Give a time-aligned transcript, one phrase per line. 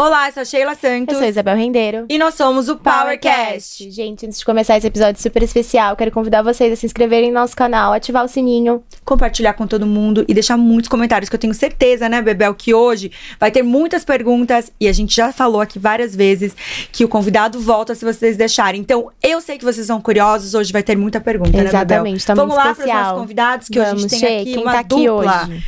[0.00, 1.12] Olá, eu sou a Sheila Santos.
[1.12, 2.06] Eu sou a Isabel Rendeiro.
[2.08, 3.90] E nós somos o PowerCast.
[3.90, 7.38] Gente, antes de começar esse episódio super especial, quero convidar vocês a se inscreverem no
[7.38, 11.38] nosso canal, ativar o sininho, compartilhar com todo mundo e deixar muitos comentários, que eu
[11.38, 15.60] tenho certeza, né, Bebel, que hoje vai ter muitas perguntas e a gente já falou
[15.60, 16.56] aqui várias vezes
[16.90, 18.80] que o convidado volta se vocês deixarem.
[18.80, 21.96] Então, eu sei que vocês são curiosos, hoje vai ter muita pergunta, Exatamente, né, Bebel?
[22.06, 22.86] Exatamente, tá Vamos lá especial.
[22.86, 24.88] para os nossos convidados, que Vamos, hoje a gente tem aqui quem uma tá aqui
[24.88, 25.42] dupla.
[25.46, 25.62] hoje?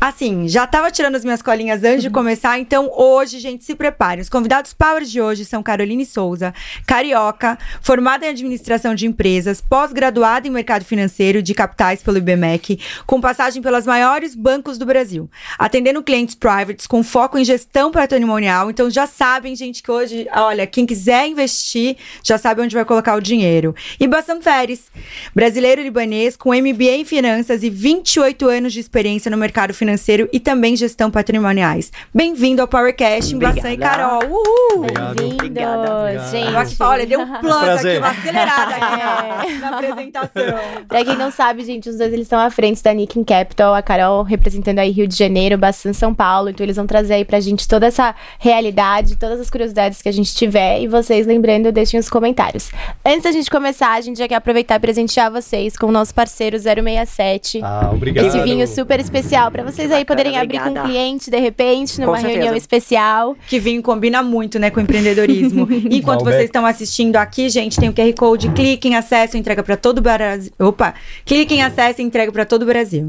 [0.00, 4.22] Assim, já tava tirando as minhas colinhas antes de começar, então hoje, gente, se preparem.
[4.22, 6.54] Os convidados Power de hoje são Caroline Souza,
[6.86, 13.20] carioca, formada em administração de empresas, pós-graduada em mercado financeiro de capitais pelo IBMEC, com
[13.20, 15.28] passagem pelos maiores bancos do Brasil,
[15.58, 18.70] atendendo clientes privates com foco em gestão patrimonial.
[18.70, 23.16] Então já sabem, gente, que hoje, olha, quem quiser investir já sabe onde vai colocar
[23.16, 23.74] o dinheiro.
[23.98, 24.90] E Bassam Feres,
[25.34, 30.40] brasileiro libanês com MBA em finanças e 28 anos de experiência no mercado financeiro e
[30.40, 31.90] também gestão patrimoniais.
[32.14, 34.20] Bem-vindo ao PowerCast, Bassan e Carol.
[34.24, 34.86] Uhul!
[35.16, 36.52] Bem-vindos, gente.
[36.52, 37.90] Eu aqui, olha, deu um plus Prazer.
[37.90, 38.76] aqui, uma acelerada É.
[38.76, 40.58] aqui na, na apresentação.
[40.88, 43.82] Pra quem não sabe, gente, os dois eles estão à frente da Nick Capital, a
[43.82, 46.50] Carol representando aí Rio de Janeiro, Bassan São Paulo.
[46.50, 50.12] Então eles vão trazer aí pra gente toda essa realidade, todas as curiosidades que a
[50.12, 50.80] gente tiver.
[50.80, 52.70] E vocês, lembrando, deixem os comentários.
[53.04, 56.14] Antes da gente começar, a gente já quer aproveitar e presentear vocês com o nosso
[56.14, 57.60] parceiro 067.
[57.62, 58.26] Ah, obrigado.
[58.26, 60.88] Esse vinho super especial pra vocês aí poderem abrir com um obrigada.
[60.88, 63.36] cliente de repente, numa reunião especial.
[63.46, 65.68] Que vinho combina muito, né, com empreendedorismo.
[65.90, 66.36] Enquanto Malbec.
[66.36, 70.02] vocês estão assistindo aqui, gente, tem o QR Code, cliquem, acesso, entrega pra todo o
[70.02, 70.52] Brasil.
[70.58, 70.94] Opa!
[71.24, 73.04] Cliquem, acesso e entrega pra todo o Brasil.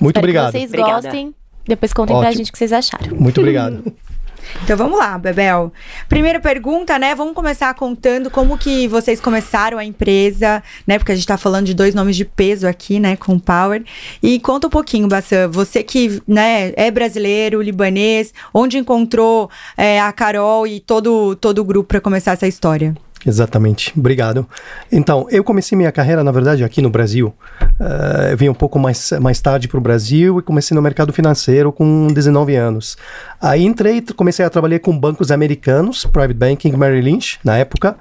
[0.00, 0.52] Muito Espero obrigado.
[0.52, 1.02] que vocês Obrigada.
[1.02, 1.34] gostem.
[1.66, 2.38] Depois contem pra Ótimo.
[2.38, 3.16] gente o que vocês acharam.
[3.16, 3.82] Muito obrigado.
[4.62, 5.72] Então vamos lá, Bebel.
[6.08, 7.14] Primeira pergunta, né?
[7.14, 10.98] Vamos começar contando como que vocês começaram a empresa, né?
[10.98, 13.16] Porque a gente tá falando de dois nomes de peso aqui, né?
[13.16, 13.82] Com Power.
[14.22, 15.48] E conta um pouquinho, Bassan.
[15.48, 21.64] Você que né, é brasileiro, libanês, onde encontrou é, a Carol e todo, todo o
[21.64, 22.94] grupo para começar essa história?
[23.26, 24.46] Exatamente, obrigado.
[24.92, 27.34] Então, eu comecei minha carreira, na verdade, aqui no Brasil.
[27.80, 31.12] Eh, eu vim um pouco mais, mais tarde para o Brasil e comecei no mercado
[31.12, 32.98] financeiro com 19 anos.
[33.40, 37.96] Aí entrei, comecei a trabalhar com bancos americanos, Private Banking, Merrill Lynch, na época,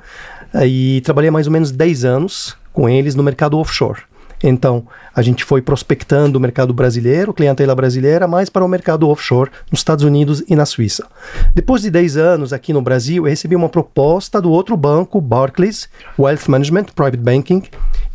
[0.66, 4.02] e trabalhei mais ou menos 10 anos com eles no mercado offshore.
[4.44, 9.50] Então, a gente foi prospectando o mercado brasileiro, clientela brasileira, mais para o mercado offshore
[9.72, 11.08] nos Estados Unidos e na Suíça.
[11.56, 15.88] Depois de 10 anos aqui no Brasil, eu recebi uma proposta do outro banco, Barclays,
[16.20, 17.64] Wealth Management, Private Banking,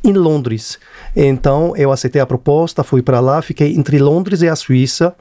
[0.02, 0.78] em Londres.
[1.14, 5.14] Então, eu aceitei a proposta, fui para lá, fiquei entre Londres e a Suíça,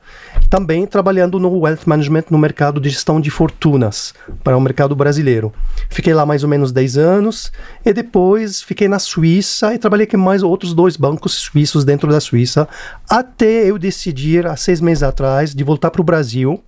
[0.50, 5.52] também trabalhando no Wealth Management no mercado de gestão de fortunas para o mercado brasileiro.
[5.90, 7.52] Fiquei lá mais ou menos 10 anos
[7.86, 12.20] e depois fiquei na Suíça e trabalhei com mais outros dois bancos suíços dentro da
[12.20, 12.68] Suíça,
[13.10, 16.64] até eu decidir, há seis meses atrás, de voltar para o Brasil.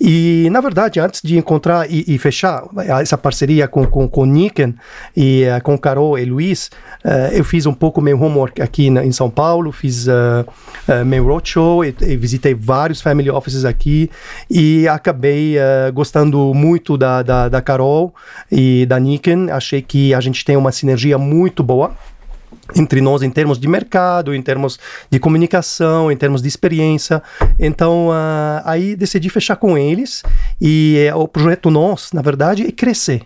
[0.00, 2.64] E, na verdade, antes de encontrar e, e fechar
[3.00, 4.74] essa parceria com, com, com Niken
[5.16, 6.70] e eh, com Carol e Luiz,
[7.04, 11.24] eh, eu fiz um pouco meu homework aqui na- em São Paulo, fiz eh, meu
[11.26, 14.10] roadshow e, e visitei vários family offices aqui
[14.50, 15.56] e acabei
[15.92, 18.14] gostando muito da, da, da Carol
[18.50, 19.50] e da Niken.
[19.50, 21.92] Achei que a gente tem uma sinergia muito boa
[22.76, 24.78] entre nós em termos de mercado, em termos
[25.10, 27.22] de comunicação, em termos de experiência.
[27.58, 30.22] Então, ah, aí decidi fechar com eles
[30.60, 33.22] e eh, o projeto nós, na verdade, é crescer.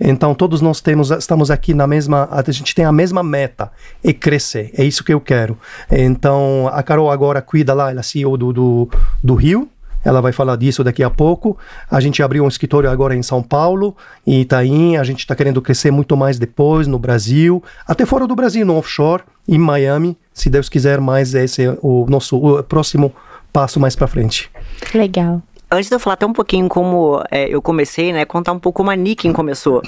[0.00, 3.70] Então, todos nós temos, estamos aqui na mesma, a gente tem a mesma meta,
[4.02, 5.58] é crescer, é isso que eu quero.
[5.90, 8.90] Então, a Carol agora cuida lá, ela é CEO do, do,
[9.22, 9.68] do Rio,
[10.04, 11.56] ela vai falar disso daqui a pouco.
[11.90, 14.96] A gente abriu um escritório agora em São Paulo, em Itaim.
[14.96, 18.76] A gente está querendo crescer muito mais depois no Brasil, até fora do Brasil, no
[18.76, 20.16] offshore, em Miami.
[20.32, 23.12] Se Deus quiser, mais esse é o nosso o próximo
[23.52, 24.50] passo mais para frente.
[24.92, 25.40] Legal.
[25.70, 28.76] Antes de eu falar até um pouquinho como é, eu comecei, né, contar um pouco
[28.78, 29.82] como a Nikin começou.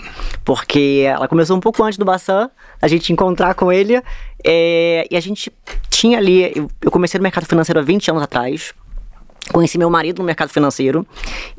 [0.44, 2.50] Porque ela começou um pouco antes do Bassan,
[2.80, 4.00] a gente encontrar com ele.
[4.44, 5.52] é, e a gente
[5.90, 6.52] tinha ali.
[6.54, 8.74] Eu, eu comecei no mercado financeiro há 20 anos atrás.
[9.52, 11.06] Conheci meu marido no mercado financeiro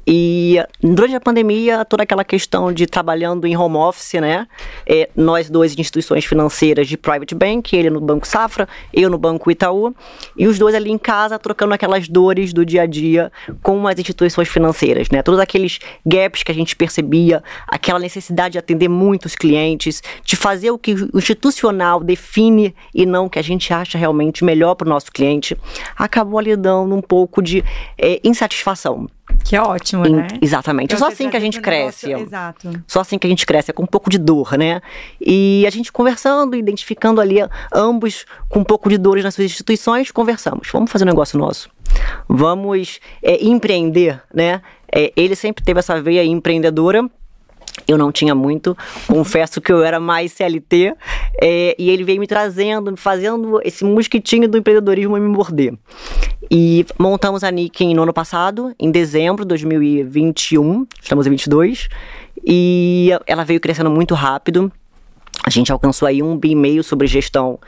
[0.06, 4.48] e durante a pandemia, toda aquela questão de trabalhando em home office, né?
[4.86, 9.52] É, nós duas instituições financeiras de private bank, ele no Banco Safra, eu no Banco
[9.52, 9.94] Itaú,
[10.38, 13.32] e os dois ali em casa trocando aquelas dores do dia a dia
[13.62, 15.22] com as instituições financeiras, né?
[15.22, 20.72] Todos aqueles gaps que a gente percebia, aquela necessidade de atender muitos clientes, de fazer
[20.72, 24.86] o que o institucional define e não o que a gente acha realmente melhor para
[24.86, 25.58] o nosso cliente,
[25.98, 27.64] acabou ali dando um pouco de
[27.98, 29.08] é, insatisfação.
[29.44, 30.28] Que é ótimo, Em- né?
[30.42, 30.90] Exatamente.
[30.90, 32.24] Pra Só assim que a trazer gente pro negócio- cresce.
[32.24, 32.84] Exato.
[32.88, 34.82] Só assim que a gente cresce, é com um pouco de dor, né?
[35.20, 37.38] E a gente conversando, identificando ali
[37.74, 40.70] ambos com um pouco de dores nas suas instituições, conversamos.
[40.72, 41.70] Vamos fazer um negócio nosso.
[42.28, 44.62] Vamos é, empreender, né?
[44.94, 47.08] É, ele sempre teve essa veia empreendedora.
[47.86, 48.76] Eu não tinha muito,
[49.08, 50.94] confesso que eu era mais CLT,
[51.42, 55.74] é, e ele veio me trazendo, fazendo esse mosquitinho do empreendedorismo me morder.
[56.50, 61.90] E montamos a Nikin no ano passado, em dezembro de 2021, estamos em 22,
[62.46, 64.72] e ela veio crescendo muito rápido.
[65.44, 67.60] A gente alcançou aí um bi e meio sobre gestão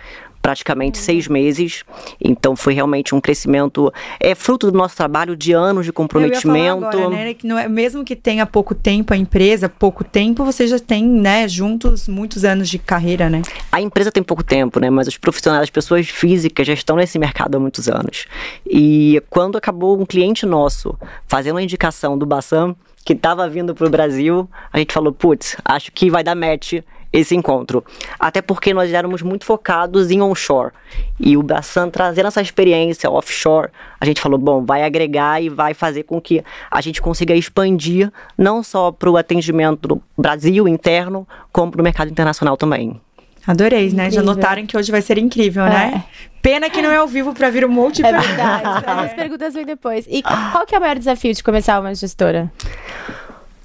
[0.42, 1.84] praticamente seis meses,
[2.20, 6.86] então foi realmente um crescimento, é fruto do nosso trabalho de anos de comprometimento.
[6.86, 10.68] agora, né, que não é, mesmo que tenha pouco tempo a empresa, pouco tempo, você
[10.68, 13.42] já tem, né, juntos muitos anos de carreira, né?
[13.72, 14.90] A empresa tem pouco tempo, né?
[14.90, 18.26] Mas os profissionais, as pessoas físicas já estão nesse mercado há muitos anos.
[18.66, 20.98] E quando acabou um cliente nosso
[21.28, 22.76] fazendo a indicação do Bassam,
[23.06, 26.74] que estava vindo para o Brasil, a gente falou, putz, acho que vai dar match
[27.12, 27.84] esse encontro.
[28.20, 30.72] Até porque nós éramos muito focados em onshore.
[31.20, 33.70] E o Bassam trazendo essa experiência offshore,
[34.00, 38.12] a gente falou, bom, vai agregar e vai fazer com que a gente consiga expandir
[38.38, 43.00] não só para o atendimento do Brasil interno, como para o mercado internacional também.
[43.48, 44.12] Adorei, né?
[44.12, 44.26] Já Incrível.
[44.26, 46.04] notaram que hoje vai ser incrível, né?
[46.42, 48.36] Pena que não é ao vivo pra vir um monte de É perguntas.
[48.36, 48.84] verdade.
[48.86, 50.06] Essas perguntas vêm depois.
[50.08, 52.52] E qual que é o maior desafio de começar uma gestora?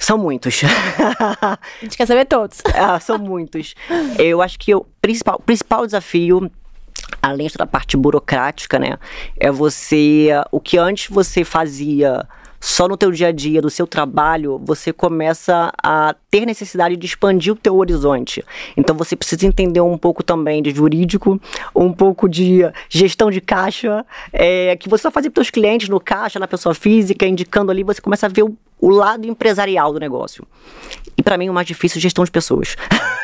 [0.05, 0.61] São muitos.
[1.41, 2.61] A gente quer saber todos.
[2.75, 3.75] Ah, são muitos.
[4.19, 6.51] Eu acho que o principal, principal desafio,
[7.23, 8.99] além da parte burocrática, né,
[9.39, 12.27] é você, o que antes você fazia
[12.61, 17.07] só no teu dia a dia, do seu trabalho, você começa a ter necessidade de
[17.07, 18.43] expandir o teu horizonte.
[18.75, 21.39] Então você precisa entender um pouco também de jurídico,
[21.75, 26.01] um pouco de gestão de caixa, é, que você vai fazer para os clientes no
[26.01, 29.99] caixa, na pessoa física, indicando ali, você começa a ver o, o lado empresarial do
[29.99, 30.47] negócio.
[31.17, 32.77] E para mim o mais difícil é gestão de pessoas.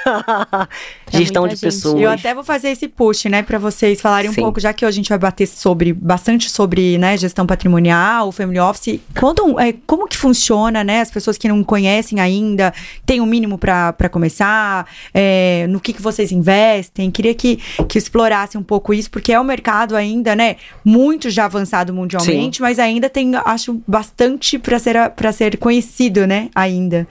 [1.10, 1.72] gestão muita de gente.
[1.72, 2.00] pessoas.
[2.00, 4.42] Eu até vou fazer esse push, né, pra vocês falarem um Sim.
[4.42, 8.60] pouco, já que hoje a gente vai bater sobre bastante sobre, né, gestão patrimonial, family
[8.60, 9.00] office.
[9.18, 12.72] Contam é, como que funciona, né, as pessoas que não conhecem ainda,
[13.04, 17.10] tem um mínimo pra começar, é, no que que vocês investem.
[17.10, 17.58] Queria que
[17.88, 22.62] que explorasse um pouco isso, porque é um mercado ainda, né, muito já avançado mundialmente,
[22.62, 27.06] mas ainda tem, acho, bastante pra ser para ser conhecido, né, ainda.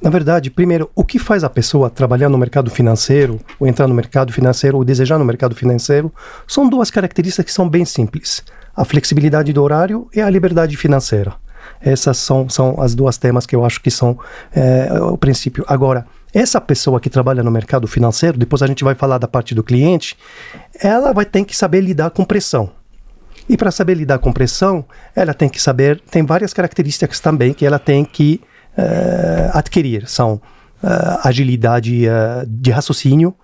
[0.00, 3.94] Na verdade, primeiro, o que faz a pessoa trabalhar no mercado financeiro, ou entrar no
[3.94, 6.12] mercado financeiro, ou desejar no mercado financeiro,
[6.46, 11.34] são duas características que são bem simples: a flexibilidade do horário e a liberdade financeira.
[11.80, 14.18] Essas são, são as duas temas que eu acho que são
[14.54, 15.64] é, o princípio.
[15.66, 19.54] Agora, essa pessoa que trabalha no mercado financeiro, depois a gente vai falar da parte
[19.54, 20.16] do cliente,
[20.80, 22.70] ela vai ter que saber lidar com pressão.
[23.48, 24.84] E para saber lidar com pressão,
[25.14, 28.40] ela tem que saber, tem várias características também que ela tem que
[29.52, 30.08] adquirir.
[30.08, 30.40] São
[30.84, 33.34] eh, agilidade eh, de raciocínio,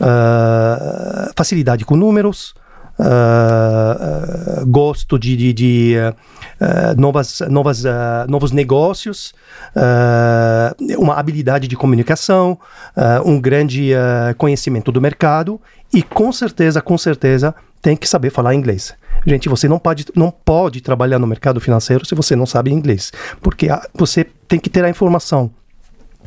[0.00, 2.52] eh, facilidade com números,
[2.98, 6.14] eh, eh, gosto de, de, de, eh,
[6.60, 7.90] eh, novas, novas, eh,
[8.28, 9.32] novos negócios,
[9.74, 12.58] eh, uma habilidade de comunicação,
[12.96, 15.60] eh, um grande eh, conhecimento do mercado
[15.94, 18.94] e com certeza, com certeza, tem que saber falar inglês.
[19.26, 23.12] Gente, você não pode, não pode trabalhar no mercado financeiro se você não sabe inglês,
[23.40, 25.50] porque a- você tem que ter a informação.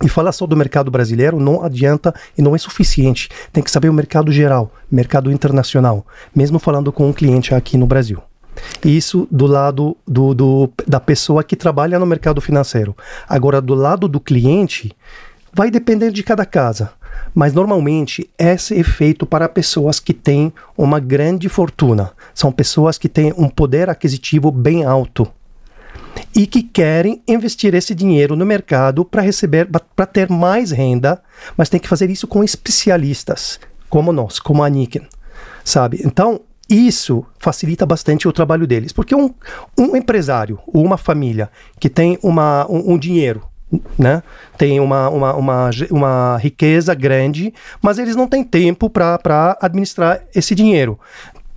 [0.03, 3.29] E falar só do mercado brasileiro não adianta e não é suficiente.
[3.51, 6.05] Tem que saber o mercado geral, mercado internacional,
[6.35, 8.19] mesmo falando com um cliente aqui no Brasil.
[8.83, 12.95] Isso do lado do, do- da pessoa que trabalha no mercado financeiro.
[13.27, 14.91] Agora, do lado do cliente,
[15.53, 16.91] vai depender de cada casa.
[17.33, 22.11] Mas normalmente esse é feito para pessoas que têm uma grande fortuna.
[22.33, 25.27] São pessoas que têm um poder aquisitivo bem alto
[26.35, 31.21] e que querem investir esse dinheiro no mercado para receber, para ter mais renda,
[31.55, 35.07] mas tem que fazer isso com especialistas, como nós, como a Niken,
[35.63, 36.01] sabe?
[36.03, 39.33] Então, isso facilita bastante o trabalho deles, porque um,
[39.77, 43.43] um empresário ou uma família que tem uma, um, um dinheiro,
[43.97, 44.23] né?
[44.57, 50.53] Tem uma, uma, uma, uma riqueza grande, mas eles não têm tempo para administrar esse
[50.55, 50.99] dinheiro,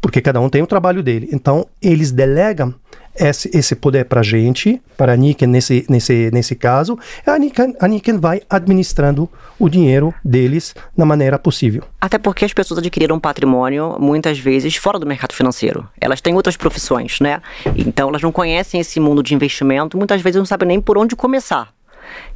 [0.01, 1.29] porque cada um tem o trabalho dele.
[1.33, 2.75] Então, eles delegam
[3.19, 7.75] esse, esse poder para a gente, para a Niken nesse, nesse, nesse caso, a Niken,
[7.81, 11.83] a Niken vai administrando o dinheiro deles da maneira possível.
[12.01, 15.89] Até porque as pessoas adquiriram patrimônio muitas vezes fora do mercado financeiro.
[16.01, 17.41] Elas têm outras profissões, né?
[17.77, 21.17] Então elas não conhecem esse mundo de investimento, muitas vezes não sabem nem por onde
[21.17, 21.76] começar.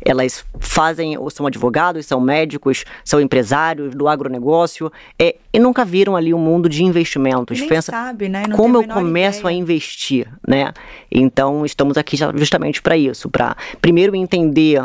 [0.01, 6.17] Elas fazem, ou são advogados, são médicos, são empresários do agronegócio é, e nunca viram
[6.17, 7.59] ali o um mundo de investimentos.
[7.59, 8.45] Nem Pensa, sabe, né?
[8.49, 9.61] Não como eu a começo a ideia.
[9.61, 10.73] investir, né?
[11.11, 14.85] Então, estamos aqui justamente para isso, para primeiro entender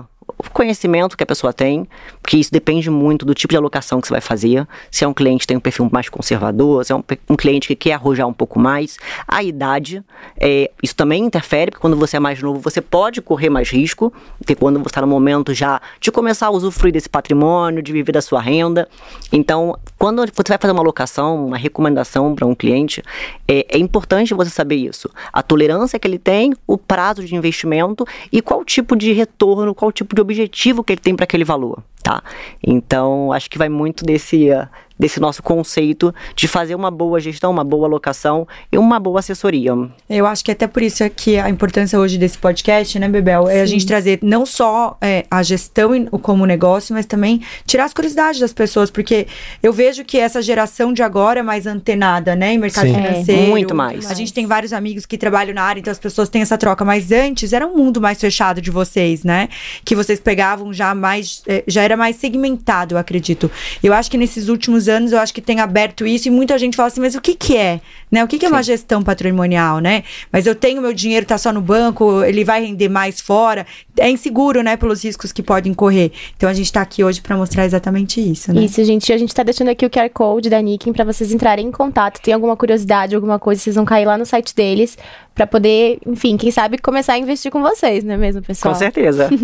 [0.51, 1.87] conhecimento que a pessoa tem,
[2.21, 4.67] porque isso depende muito do tipo de alocação que você vai fazer.
[4.89, 7.67] Se é um cliente que tem um perfil mais conservador, se é um, um cliente
[7.67, 8.97] que quer arrojar um pouco mais,
[9.27, 10.03] a idade,
[10.39, 14.13] é, isso também interfere, porque quando você é mais novo, você pode correr mais risco,
[14.37, 18.11] porque quando você está no momento já de começar a usufruir desse patrimônio, de viver
[18.11, 18.87] da sua renda.
[19.31, 23.03] Então, quando você vai fazer uma alocação, uma recomendação para um cliente,
[23.47, 25.09] é, é importante você saber isso.
[25.33, 29.91] A tolerância que ele tem, o prazo de investimento e qual tipo de retorno, qual
[29.91, 30.34] tipo de objetivo
[30.83, 32.23] que ele tem para aquele valor, tá?
[32.61, 37.51] Então, acho que vai muito desse, uh, desse nosso conceito de fazer uma boa gestão,
[37.51, 39.71] uma boa alocação e uma boa assessoria.
[40.09, 43.49] Eu acho que até por isso é que a importância hoje desse podcast, né, Bebel,
[43.49, 47.93] é a gente trazer não só é, a gestão como negócio, mas também tirar as
[47.93, 49.27] curiosidades das pessoas, porque
[49.61, 52.95] eu vejo que essa geração de agora é mais antenada, né, em mercado Sim.
[52.95, 53.41] financeiro.
[53.43, 54.09] É, muito mais.
[54.09, 56.85] A gente tem vários amigos que trabalham na área, então as pessoas têm essa troca,
[56.85, 59.49] mas antes era um mundo mais fechado de vocês, né?
[59.83, 63.49] Que vocês pegavam já mais, eh, já era mais segmentado, eu acredito.
[63.83, 66.75] Eu acho que nesses últimos anos, eu acho que tem aberto isso e muita gente
[66.75, 67.81] fala assim, mas o que que é?
[68.11, 68.23] Né?
[68.23, 70.03] O que que é uma gestão patrimonial, né?
[70.31, 73.65] Mas eu tenho meu dinheiro, tá só no banco, ele vai render mais fora.
[73.97, 76.11] É inseguro, né, pelos riscos que podem correr.
[76.35, 78.61] Então a gente tá aqui hoje pra mostrar exatamente isso, né?
[78.63, 79.11] Isso, gente.
[79.11, 82.21] A gente tá deixando aqui o QR Code da Nikin pra vocês entrarem em contato.
[82.21, 84.97] Tem alguma curiosidade, alguma coisa, vocês vão cair lá no site deles
[85.35, 88.73] pra poder, enfim, quem sabe começar a investir com vocês, não é mesmo, pessoal?
[88.73, 89.29] Com certeza.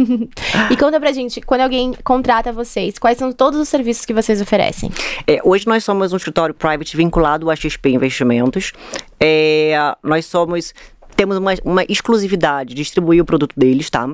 [0.69, 4.41] E conta pra gente, quando alguém contrata vocês, quais são todos os serviços que vocês
[4.41, 4.89] oferecem?
[5.27, 8.71] É, hoje nós somos um escritório private vinculado à XP Investimentos.
[9.19, 10.74] É, nós somos
[11.15, 14.10] temos uma, uma exclusividade de distribuir o produto deles, tá?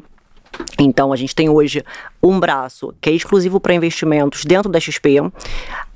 [0.80, 1.84] Então a gente tem hoje
[2.22, 5.18] um braço que é exclusivo para investimentos dentro da XP.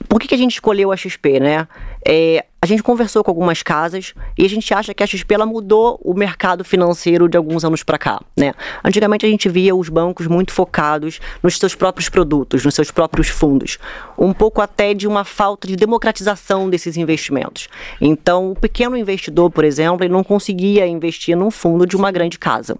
[0.08, 1.68] Por que, que a gente escolheu a XP, né?
[2.06, 5.46] É, a gente conversou com algumas casas e a gente acha que a XP ela
[5.46, 8.54] mudou o mercado financeiro de alguns anos para cá, né?
[8.84, 13.30] Antigamente a gente via os bancos muito focados nos seus próprios produtos, nos seus próprios
[13.30, 13.80] fundos,
[14.18, 17.68] um pouco até de uma falta de democratização desses investimentos.
[18.00, 22.38] Então, o pequeno investidor, por exemplo, ele não conseguia investir num fundo de uma grande
[22.38, 22.78] casa,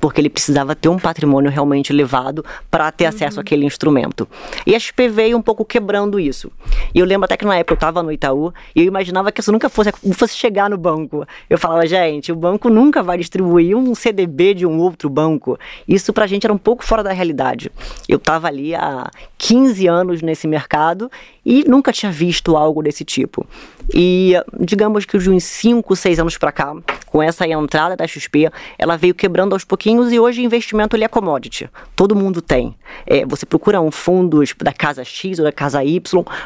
[0.00, 4.26] porque ele precisava ter um patrimônio realmente elevado para ter acesso àquele instrumento.
[4.66, 6.50] E a XP veio um pouco quebrando isso.
[6.94, 9.40] E eu lembro até que na época eu estava no Itaú e eu imaginava que
[9.40, 11.26] isso nunca fosse, fosse chegar no banco.
[11.48, 15.58] Eu falava, gente, o banco nunca vai distribuir um CDB de um outro banco.
[15.86, 17.70] Isso pra gente era um pouco fora da realidade.
[18.08, 21.10] Eu estava ali há 15 anos nesse mercado
[21.44, 23.46] e nunca tinha visto algo desse tipo.
[23.92, 26.74] E digamos que de uns 5, 6 anos para cá,
[27.06, 31.08] com essa entrada da XP, ela veio quebrando aos pouquinhos e hoje investimento ele é
[31.08, 31.68] commodity.
[31.96, 32.74] Todo mundo tem.
[33.06, 36.00] É, você procura um fundo da casa X ou da casa Y,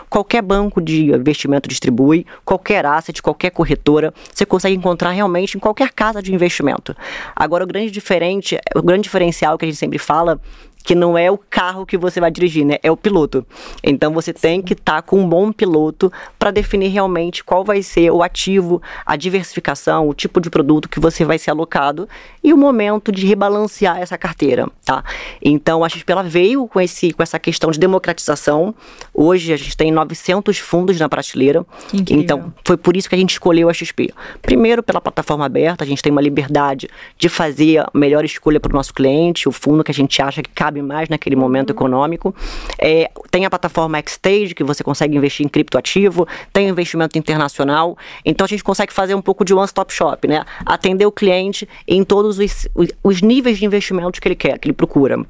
[0.09, 5.93] qualquer banco de investimento distribui, qualquer asset, qualquer corretora, você consegue encontrar realmente em qualquer
[5.93, 6.97] casa de investimento.
[7.37, 10.41] Agora o grande diferente, o grande diferencial que a gente sempre fala
[10.85, 12.77] que não é o carro que você vai dirigir, né?
[12.83, 13.45] É o piloto.
[13.83, 18.11] Então você tem que estar com um bom piloto para definir realmente qual vai ser
[18.11, 22.07] o ativo, a diversificação, o tipo de produto que você vai ser alocado
[22.43, 25.03] e o momento de rebalancear essa carteira, tá?
[25.41, 28.75] Então a XP ela veio com esse com essa questão de democratização.
[29.15, 31.65] Hoje a gente tem 900 fundos na prateleira.
[32.11, 34.13] Então foi por isso que a gente escolheu a XP.
[34.43, 38.71] Primeiro pela plataforma aberta, a gente tem uma liberdade de fazer a melhor escolha para
[38.71, 42.35] o nosso cliente, o fundo que a gente acha que cabe mais naquele momento econômico.
[42.79, 47.97] É, tem a plataforma Xstage, que você consegue investir em criptoativo, tem investimento internacional.
[48.25, 50.45] Então a gente consegue fazer um pouco de one-stop shop, né?
[50.65, 54.67] Atender o cliente em todos os, os, os níveis de investimentos que ele quer, que
[54.67, 55.25] ele procura.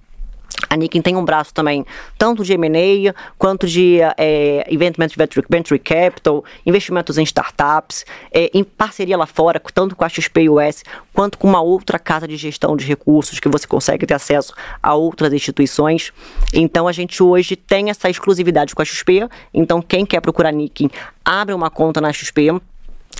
[0.68, 1.84] A Nikin tem um braço também,
[2.16, 8.50] tanto de M&A, quanto de é, investimento de venture, venture capital, investimentos em startups, é,
[8.54, 10.82] em parceria lá fora, tanto com a XP US,
[11.12, 14.94] quanto com uma outra casa de gestão de recursos, que você consegue ter acesso a
[14.94, 16.12] outras instituições.
[16.52, 19.28] Então, a gente hoje tem essa exclusividade com a XP.
[19.52, 20.90] Então, quem quer procurar Nikin,
[21.24, 22.50] abre uma conta na XP,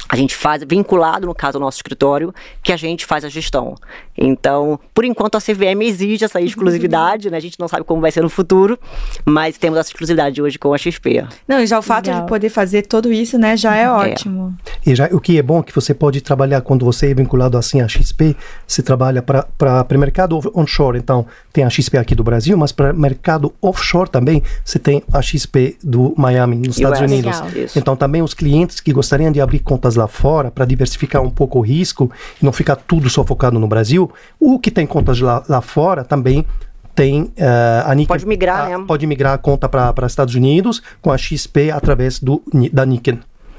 [0.08, 3.74] a gente faz, vinculado no caso ao nosso escritório, que a gente faz a gestão.
[4.16, 7.36] Então, por enquanto a CVM exige essa exclusividade, né?
[7.36, 8.78] A gente não sabe como vai ser no futuro,
[9.24, 11.24] mas temos essa exclusividade hoje com a XP.
[11.48, 12.22] Não, e já o fato Legal.
[12.22, 14.54] de poder fazer tudo isso, né, já é ótimo.
[14.86, 17.56] E já, o que é bom é que você pode trabalhar quando você é vinculado
[17.56, 22.56] assim à XP, você trabalha para mercado onshore, então tem a XP aqui do Brasil,
[22.56, 27.06] mas para mercado offshore também você tem a XP do Miami, nos Estados US.
[27.06, 27.40] Unidos.
[27.40, 27.68] Legal.
[27.76, 31.58] Então também os clientes que gostariam de abrir contas lá fora para diversificar um pouco
[31.58, 32.10] o risco
[32.40, 36.04] e não ficar tudo só focado no Brasil, o que tem contas lá, lá fora
[36.04, 36.44] também
[36.94, 37.30] tem uh,
[37.86, 38.06] a Niken.
[38.06, 38.84] Pode migrar, a, né?
[38.86, 43.18] Pode migrar a conta para Estados Unidos com a XP através do, da Niken.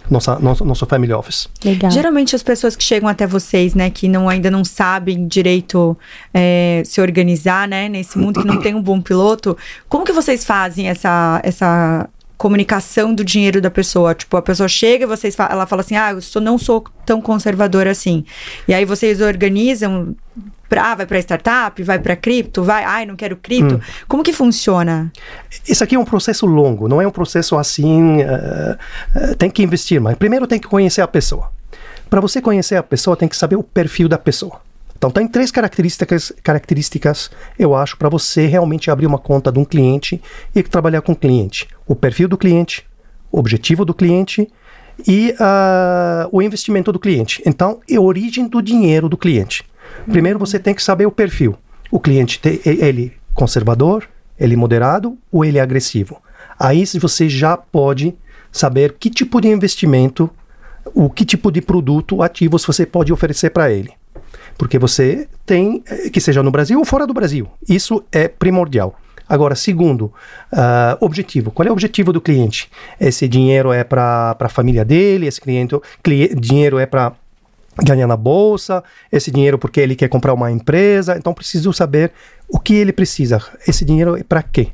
[0.09, 1.47] Nossa, nosso, nosso family office.
[1.63, 1.89] Legal.
[1.89, 5.97] Geralmente as pessoas que chegam até vocês, né, que não, ainda não sabem direito
[6.33, 9.57] é, se organizar, né, nesse mundo que não tem um bom piloto,
[9.89, 14.13] como que vocês fazem essa, essa comunicação do dinheiro da pessoa.
[14.13, 17.21] Tipo, a pessoa chega e vocês ela fala assim: "Ah, eu sou, não sou tão
[17.21, 18.25] conservadora assim".
[18.67, 20.15] E aí vocês organizam
[20.69, 23.75] pra, ah, vai para startup, vai para cripto, vai, ai, não quero cripto.
[23.75, 23.79] Hum.
[24.07, 25.11] Como que funciona?
[25.67, 28.77] Isso aqui é um processo longo, não é um processo assim, uh,
[29.31, 31.49] uh, tem que investir, mas primeiro tem que conhecer a pessoa.
[32.09, 34.61] Para você conhecer a pessoa, tem que saber o perfil da pessoa.
[34.97, 39.65] Então, tem três características, características eu acho, para você realmente abrir uma conta de um
[39.65, 40.21] cliente
[40.55, 42.85] e trabalhar com o cliente: o perfil do cliente,
[43.31, 44.49] o objetivo do cliente
[45.05, 47.41] e uh, o investimento do cliente.
[47.45, 49.63] Então, é a origem do dinheiro do cliente.
[50.09, 51.55] Primeiro, você tem que saber o perfil.
[51.91, 54.07] O cliente, ele conservador,
[54.39, 56.21] ele moderado ou ele agressivo.
[56.57, 58.15] Aí você já pode
[58.51, 60.29] saber que tipo de investimento,
[60.93, 63.93] o que tipo de produto, ativos você pode oferecer para ele
[64.57, 67.47] porque você tem, eh, que seja no Brasil ou fora do Brasil.
[67.67, 68.95] Isso é primordial.
[69.27, 70.13] Agora, segundo,
[70.53, 71.49] uh, objetivo.
[71.49, 72.69] Qual é o objetivo do cliente?
[72.99, 75.75] Esse dinheiro é para a família dele, esse cliente,
[76.37, 77.13] dinheiro é para
[77.83, 81.17] ganhar na bolsa, esse dinheiro porque ele quer comprar uma empresa.
[81.17, 82.11] Então, preciso saber
[82.47, 83.41] o que ele precisa.
[83.67, 84.67] Esse dinheiro é para quê?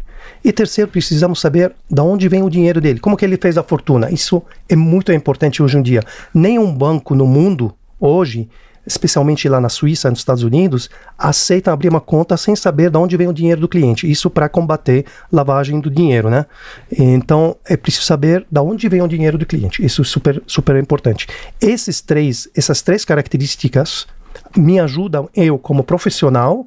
[0.44, 3.64] E terceiro, precisamos saber de onde vem o dinheiro dele, como que ele fez a
[3.64, 4.12] fortuna.
[4.12, 6.04] Isso é muito importante hoje em dia.
[6.34, 8.50] Nenhum banco no mundo hoje
[8.86, 13.16] especialmente lá na Suíça, nos Estados Unidos, aceitam abrir uma conta sem saber de onde
[13.18, 14.10] vem o dinheiro do cliente.
[14.10, 16.46] Isso para combater lavagem do dinheiro, né?
[16.92, 19.86] Então é preciso saber de onde vem o dinheiro do cliente.
[19.86, 21.28] Isso é super super importante.
[21.60, 24.08] Esses três, essas três características
[24.56, 26.66] me ajudam eu como profissional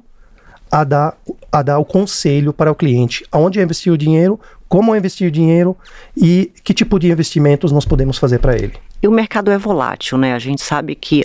[0.71, 1.17] a dar,
[1.51, 5.77] a dar o conselho para o cliente, aonde investir o dinheiro, como investir o dinheiro
[6.17, 8.73] e que tipo de investimentos nós podemos fazer para ele.
[9.01, 10.33] E o mercado é volátil, né?
[10.33, 11.23] A gente sabe que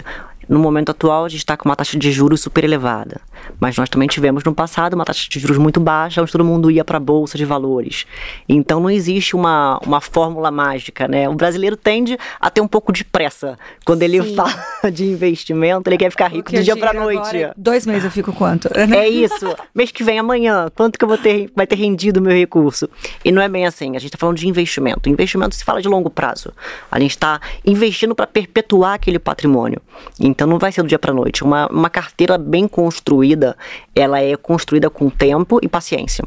[0.51, 3.21] no momento atual, a gente está com uma taxa de juros super elevada.
[3.61, 6.69] Mas nós também tivemos no passado uma taxa de juros muito baixa, onde todo mundo
[6.73, 8.05] ia para a bolsa de valores.
[8.49, 11.29] Então não existe uma, uma fórmula mágica, né?
[11.29, 13.57] O brasileiro tende a ter um pouco de pressa.
[13.85, 14.35] Quando ele Sim.
[14.35, 14.53] fala
[14.93, 17.37] de investimento, ele quer ficar rico de dia para noite.
[17.37, 18.69] Agora, dois meses eu fico quanto?
[18.91, 19.55] É isso.
[19.73, 22.89] Mês que vem, amanhã, quanto que eu vou ter, vai ter rendido o meu recurso?
[23.25, 23.91] E não é bem assim.
[23.91, 25.09] A gente está falando de investimento.
[25.09, 26.53] Investimento se fala de longo prazo.
[26.91, 29.81] A gente está investindo para perpetuar aquele patrimônio.
[30.19, 31.45] Então, então não vai ser do dia para noite.
[31.45, 33.55] Uma, uma carteira bem construída,
[33.95, 36.25] ela é construída com tempo e paciência.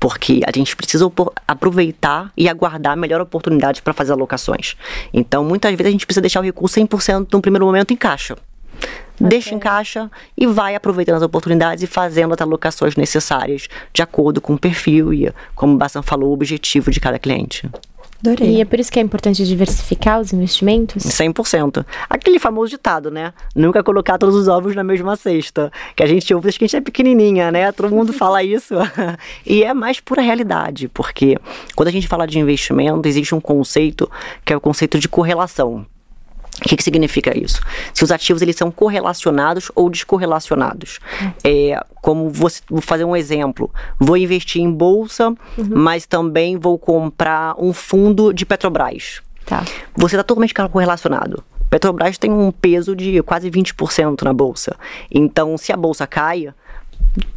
[0.00, 1.08] Porque a gente precisa
[1.46, 4.74] aproveitar e aguardar a melhor oportunidade para fazer alocações.
[5.12, 8.34] Então, muitas vezes a gente precisa deixar o recurso 100% no primeiro momento em caixa.
[8.34, 9.28] Okay.
[9.28, 14.40] Deixa em caixa e vai aproveitando as oportunidades e fazendo as alocações necessárias de acordo
[14.40, 17.70] com o perfil e, como o Bassan falou, o objetivo de cada cliente.
[18.24, 18.56] Adorei.
[18.56, 21.04] E é por isso que é importante diversificar os investimentos?
[21.04, 21.84] 100%.
[22.08, 23.34] Aquele famoso ditado, né?
[23.54, 25.70] Nunca colocar todos os ovos na mesma cesta.
[25.94, 27.70] Que a gente ouve desde que a gente é pequenininha, né?
[27.70, 28.74] Todo mundo fala isso.
[29.44, 31.36] e é mais pura realidade, porque
[31.76, 34.10] quando a gente fala de investimento, existe um conceito
[34.44, 35.86] que é o conceito de correlação.
[36.64, 37.60] O que, que, significa isso?
[37.92, 40.98] Se os ativos eles são correlacionados ou descorrelacionados.
[41.44, 43.70] É, como vou, vou, fazer um exemplo.
[43.98, 45.68] Vou investir em bolsa, uhum.
[45.74, 49.20] mas também vou comprar um fundo de Petrobras.
[49.44, 49.62] Tá.
[49.94, 51.44] Você está totalmente correlacionado.
[51.68, 54.76] Petrobras tem um peso de quase 20% na bolsa.
[55.10, 56.52] Então, se a bolsa cai,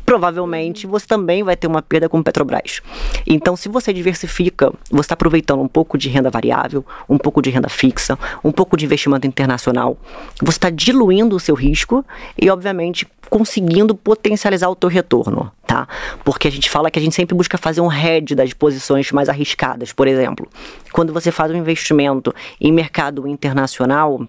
[0.05, 2.81] provavelmente você também vai ter uma perda com Petrobras.
[3.25, 7.49] Então, se você diversifica, você está aproveitando um pouco de renda variável, um pouco de
[7.49, 9.97] renda fixa, um pouco de investimento internacional,
[10.41, 12.05] você está diluindo o seu risco
[12.41, 15.87] e, obviamente, conseguindo potencializar o teu retorno, tá?
[16.23, 19.27] Porque a gente fala que a gente sempre busca fazer um hedge das posições mais
[19.27, 20.47] arriscadas, por exemplo.
[20.93, 24.25] Quando você faz um investimento em mercado internacional,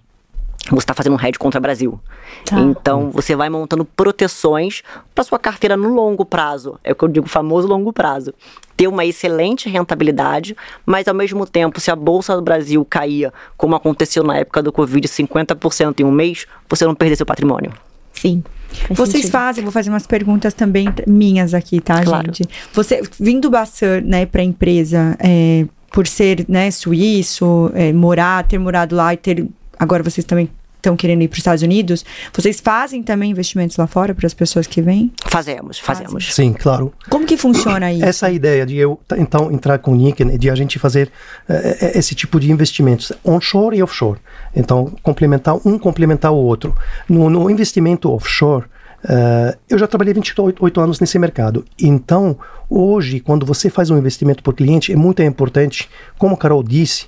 [0.70, 2.00] você está fazendo um hedge contra o Brasil.
[2.44, 2.60] Tá.
[2.60, 4.82] Então, você vai montando proteções
[5.14, 6.78] para sua carteira no longo prazo.
[6.84, 8.34] É o que eu digo, famoso longo prazo.
[8.76, 13.74] Ter uma excelente rentabilidade, mas ao mesmo tempo, se a Bolsa do Brasil caía, como
[13.74, 17.72] aconteceu na época do Covid, 50% em um mês, você não perder seu patrimônio.
[18.12, 18.42] Sim.
[18.90, 19.30] Vocês sentido.
[19.30, 22.26] fazem, vou fazer umas perguntas também minhas aqui, tá, claro.
[22.26, 22.48] gente?
[22.72, 28.58] Você, vindo Bassan, né, para a empresa, é, por ser, né, suíço, é, morar, ter
[28.58, 29.46] morado lá e ter
[29.78, 33.86] agora vocês também estão querendo ir para os Estados Unidos, vocês fazem também investimentos lá
[33.86, 35.12] fora para as pessoas que vêm?
[35.26, 36.32] Fazemos, fazemos.
[36.32, 36.92] Sim, claro.
[37.10, 38.04] Como que funciona isso?
[38.04, 41.10] Essa ideia de eu então entrar com o Nick, de a gente fazer
[41.48, 44.20] uh, esse tipo de investimentos onshore e offshore.
[44.54, 46.74] Então, complementar um complementar o outro.
[47.08, 48.66] No, no investimento offshore,
[49.04, 51.64] Uh, eu já trabalhei 28 anos nesse mercado.
[51.80, 52.36] Então,
[52.68, 55.88] hoje, quando você faz um investimento por cliente, é muito importante,
[56.18, 57.06] como a Carol disse,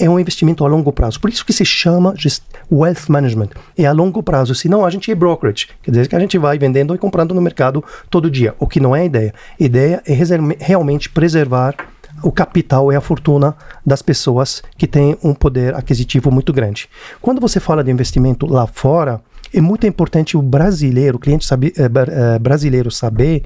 [0.00, 1.20] é um investimento a longo prazo.
[1.20, 2.14] Por isso que se chama
[2.72, 3.50] wealth management.
[3.76, 4.54] É a longo prazo.
[4.54, 5.68] Senão a gente é brokerage.
[5.82, 8.54] Quer dizer que a gente vai vendendo e comprando no mercado todo dia.
[8.58, 9.34] O que não é a ideia.
[9.60, 10.14] A ideia é
[10.64, 11.74] realmente preservar
[12.22, 16.88] o capital e a fortuna das pessoas que têm um poder aquisitivo muito grande.
[17.20, 19.20] Quando você fala de investimento lá fora,
[19.52, 21.84] é muito importante o brasileiro, o cliente sabe, é,
[22.34, 23.44] é, brasileiro saber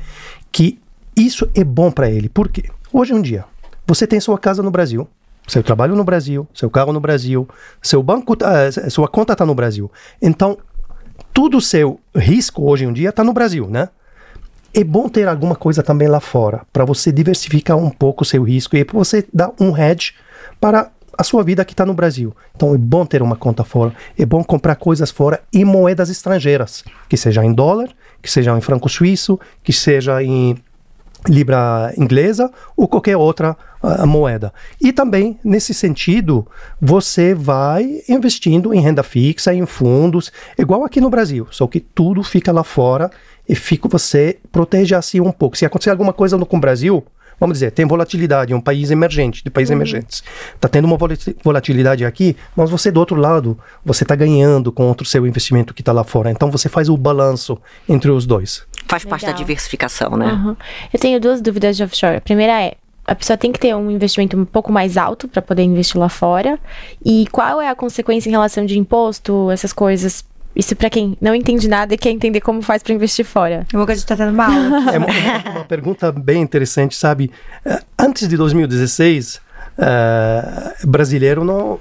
[0.52, 0.78] que
[1.16, 2.28] isso é bom para ele.
[2.28, 2.64] Por quê?
[2.92, 3.44] Hoje em dia,
[3.86, 5.08] você tem sua casa no Brasil,
[5.46, 7.48] seu trabalho no Brasil, seu carro no Brasil,
[7.83, 9.90] seu banco, uh, sua conta está no Brasil.
[10.20, 10.59] Então,
[11.33, 13.88] tudo seu risco hoje em dia está no Brasil, né?
[14.72, 18.42] É bom ter alguma coisa também lá fora, para você diversificar um pouco o seu
[18.42, 20.14] risco e para você dar um hedge
[20.61, 22.35] para a sua vida que está no Brasil.
[22.57, 26.83] Então é bom ter uma conta fora, é bom comprar coisas fora em moedas estrangeiras,
[27.09, 27.88] que seja em dólar,
[28.20, 30.57] que seja em franco suíço, que seja em
[31.28, 34.52] libra inglesa ou qualquer outra uh, moeda.
[34.80, 36.46] E também, nesse sentido,
[36.80, 42.22] você vai investindo em renda fixa, em fundos, igual aqui no Brasil, só que tudo
[42.22, 43.10] fica lá fora
[43.48, 45.56] e fica, você protege assim um pouco.
[45.56, 47.04] Se acontecer alguma coisa no, com o Brasil,
[47.38, 49.76] vamos dizer, tem volatilidade, é um país emergente, de países uhum.
[49.76, 50.22] emergentes.
[50.54, 50.96] Está tendo uma
[51.42, 55.82] volatilidade aqui, mas você do outro lado, você está ganhando com outro seu investimento que
[55.82, 56.30] está lá fora.
[56.30, 57.58] Então você faz o balanço
[57.88, 58.66] entre os dois.
[58.86, 59.10] Faz Legal.
[59.18, 60.26] parte da diversificação, né?
[60.26, 60.56] Uhum.
[60.92, 62.16] Eu tenho duas dúvidas de offshore.
[62.16, 62.74] A primeira é,
[63.06, 66.08] a pessoa tem que ter um investimento um pouco mais alto para poder investir lá
[66.08, 66.58] fora?
[67.04, 70.24] E qual é a consequência em relação de imposto, essas coisas
[70.56, 73.66] isso para quem não entende nada e quer entender como faz para investir fora.
[73.72, 74.50] Eu vou que a gente tá tendo mal.
[74.92, 77.30] É uma, uma, pergunta bem interessante, sabe?
[77.64, 79.40] Eh, antes de 2016,
[79.78, 81.78] uh, brasileiro não,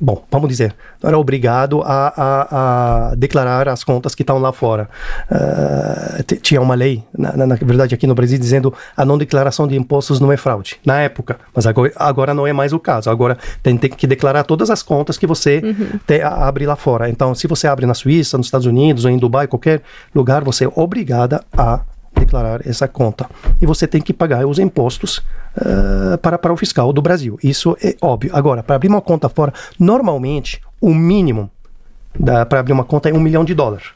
[0.00, 4.52] bom, vamos dizer, não era obrigado a, a, a declarar as contas que estão lá
[4.52, 4.88] fora.
[5.30, 9.66] Uh, tinha uma lei, na, na, na, verdade, aqui no Brasil, dizendo a não declaração
[9.66, 13.10] de impostos não é fraude, na época, mas agora, agora não é mais o caso.
[13.10, 15.98] Agora tem, tem que declarar todas as contas que você uhum.
[16.06, 17.08] te, abre lá fora.
[17.08, 19.82] Então, se você abre na Suíça, nos Estados Unidos ou em Dubai, qualquer
[20.14, 21.80] lugar, você é obrigada a
[22.20, 23.28] declarar essa conta.
[23.60, 25.18] E você tem que pagar os impostos
[25.56, 27.38] uh, para, para o fiscal do Brasil.
[27.42, 28.30] Isso é óbvio.
[28.34, 31.50] Agora, para abrir uma conta fora, normalmente, o mínimo
[32.48, 33.86] para abrir uma conta é um milhão de dólares.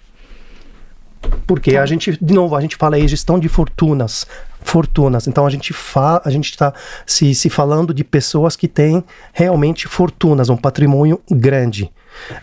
[1.47, 4.27] Porque a gente, de novo, a gente fala aí gestão de fortunas,
[4.61, 5.27] fortunas.
[5.27, 6.73] Então a gente fa a gente está
[7.07, 9.03] se, se falando de pessoas que têm
[9.33, 11.91] realmente fortunas, um patrimônio grande.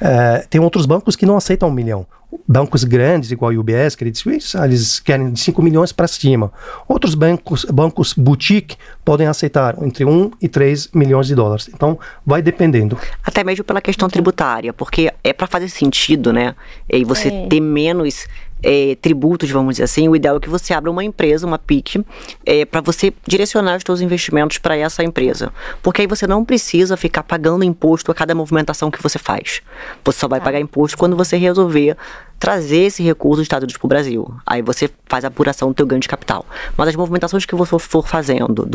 [0.01, 2.07] Uh, tem outros bancos que não aceitam um milhão
[2.47, 6.51] bancos grandes, igual o UBS, Credit Suisse, eles querem de 5 milhões para cima.
[6.87, 11.69] Outros bancos, bancos boutique podem aceitar entre 1 e 3 milhões de dólares.
[11.73, 12.97] Então, vai dependendo.
[13.23, 16.55] Até mesmo pela questão tributária, porque é para fazer sentido, né?
[16.89, 17.47] E você é.
[17.47, 18.27] ter menos
[18.65, 22.03] é, tributos, vamos dizer assim, o ideal é que você abra uma empresa, uma PIC,
[22.43, 25.53] é, para você direcionar os seus investimentos para essa empresa.
[25.83, 29.61] Porque aí você não precisa ficar pagando imposto a cada movimentação que você faz.
[30.03, 30.45] Você só vai tá.
[30.45, 31.95] pagar imposto quando você resolver
[32.39, 34.33] trazer esse recurso dos Estados Unidos para o Brasil.
[34.45, 36.43] Aí você faz a apuração do teu ganho de capital.
[36.75, 38.67] Mas as movimentações que você for fazendo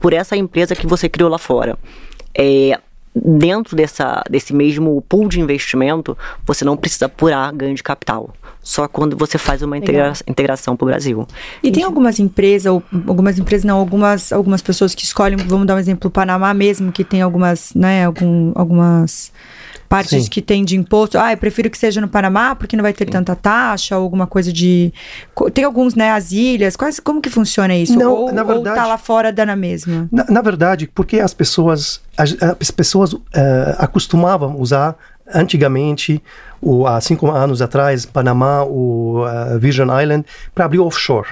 [0.00, 1.76] por essa empresa que você criou lá fora,
[2.32, 2.78] é,
[3.24, 8.30] dentro dessa, desse mesmo pool de investimento, você não precisa apurar ganho de capital.
[8.62, 11.26] Só quando você faz uma integra integração para o Brasil.
[11.62, 15.76] E tem algumas empresas, ou algumas empresas não, algumas, algumas pessoas que escolhem, vamos dar
[15.76, 19.32] um exemplo, o Panamá mesmo, que tem algumas, né, algum, algumas
[19.88, 20.30] partes Sim.
[20.30, 21.18] que tem de imposto.
[21.18, 23.12] Ah, eu prefiro que seja no Panamá porque não vai ter Sim.
[23.12, 24.92] tanta taxa ou alguma coisa de.
[25.52, 26.76] Tem alguns, né, as ilhas.
[26.76, 27.98] Quais, como que funciona isso?
[27.98, 30.08] Não, ou, na verdade, ou tá lá fora dá na mesma?
[30.10, 33.22] Na, na verdade, porque as pessoas, as, as pessoas uh,
[33.78, 34.96] acostumavam usar
[35.32, 36.22] antigamente,
[36.60, 41.28] o, há cinco anos atrás, Panamá, o uh, Virgin Island, para abrir offshore,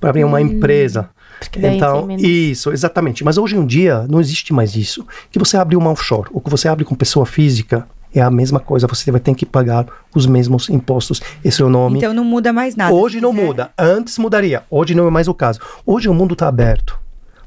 [0.00, 0.28] para abrir hum.
[0.28, 1.10] uma empresa.
[1.56, 3.24] Então, isso, exatamente.
[3.24, 5.06] Mas hoje em dia não existe mais isso.
[5.30, 8.60] Que você abre uma offshore, ou que você abre com pessoa física, é a mesma
[8.60, 11.20] coisa, você vai ter que pagar os mesmos impostos.
[11.44, 11.98] Esse é o nome.
[11.98, 12.94] Então não muda mais nada.
[12.94, 13.72] Hoje não muda.
[13.76, 14.62] Antes mudaria.
[14.70, 15.58] Hoje não é mais o caso.
[15.84, 16.98] Hoje o mundo está aberto.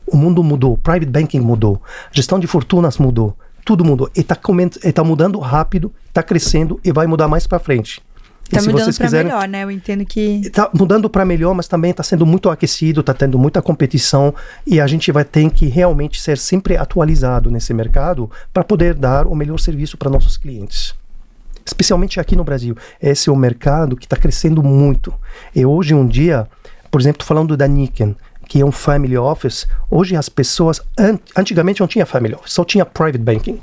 [0.05, 0.73] O mundo mudou.
[0.73, 1.81] O private banking mudou.
[2.11, 3.35] A gestão de fortunas mudou.
[3.63, 4.09] Tudo mudou.
[4.15, 4.35] E está
[4.93, 8.01] tá mudando rápido, está crescendo e vai mudar mais para frente.
[8.49, 9.31] Tá mudando para quiserem...
[9.31, 9.63] melhor, né?
[9.63, 10.41] Eu entendo que.
[10.43, 14.33] Está mudando para melhor, mas também está sendo muito aquecido, está tendo muita competição
[14.65, 19.27] e a gente vai ter que realmente ser sempre atualizado nesse mercado para poder dar
[19.27, 20.95] o melhor serviço para nossos clientes.
[21.65, 22.75] Especialmente aqui no Brasil.
[23.01, 25.13] Esse é um mercado que está crescendo muito.
[25.53, 26.47] E hoje, um dia,
[26.89, 28.15] por exemplo, falando da Niken,
[28.47, 32.63] que é um family office, hoje as pessoas, an antigamente não tinha family office, só
[32.63, 33.59] tinha private banking,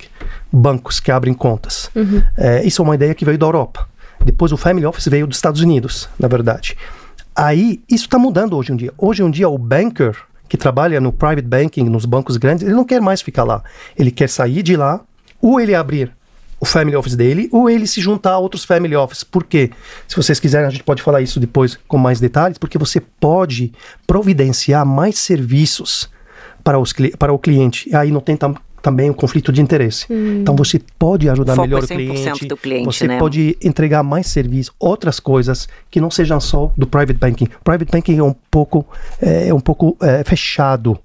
[0.52, 1.90] bancos que abrem contas.
[1.94, 2.22] Uhum.
[2.36, 3.88] É, isso é uma ideia que veio da Europa
[4.24, 6.76] Depois o family office veio dos Estados Unidos, na verdade.
[7.34, 8.92] Aí isso está mudando hoje em dia.
[8.98, 10.16] Hoje em dia o banker
[10.48, 13.62] que trabalha no private banking, nos bancos grandes, ele não quer mais ficar lá.
[13.98, 15.00] Ele quer sair de lá,
[15.40, 16.12] ou ele abrir
[16.60, 19.24] o family office dele, ou ele se juntar a outros family office.
[19.24, 19.70] Por quê?
[20.06, 23.72] Se vocês quiserem, a gente pode falar isso depois com mais detalhes, porque você pode
[24.06, 26.08] providenciar mais serviços
[26.62, 27.90] para, os, para o cliente.
[27.90, 28.36] E aí não tem
[28.84, 30.04] também o conflito de interesse.
[30.12, 30.40] Hum.
[30.42, 33.18] Então você pode ajudar Foco melhor é o cliente, do cliente você né?
[33.18, 37.48] pode entregar mais serviço, outras coisas que não sejam só do private banking.
[37.64, 38.86] Private banking é um pouco
[39.22, 40.98] é, um pouco é, fechado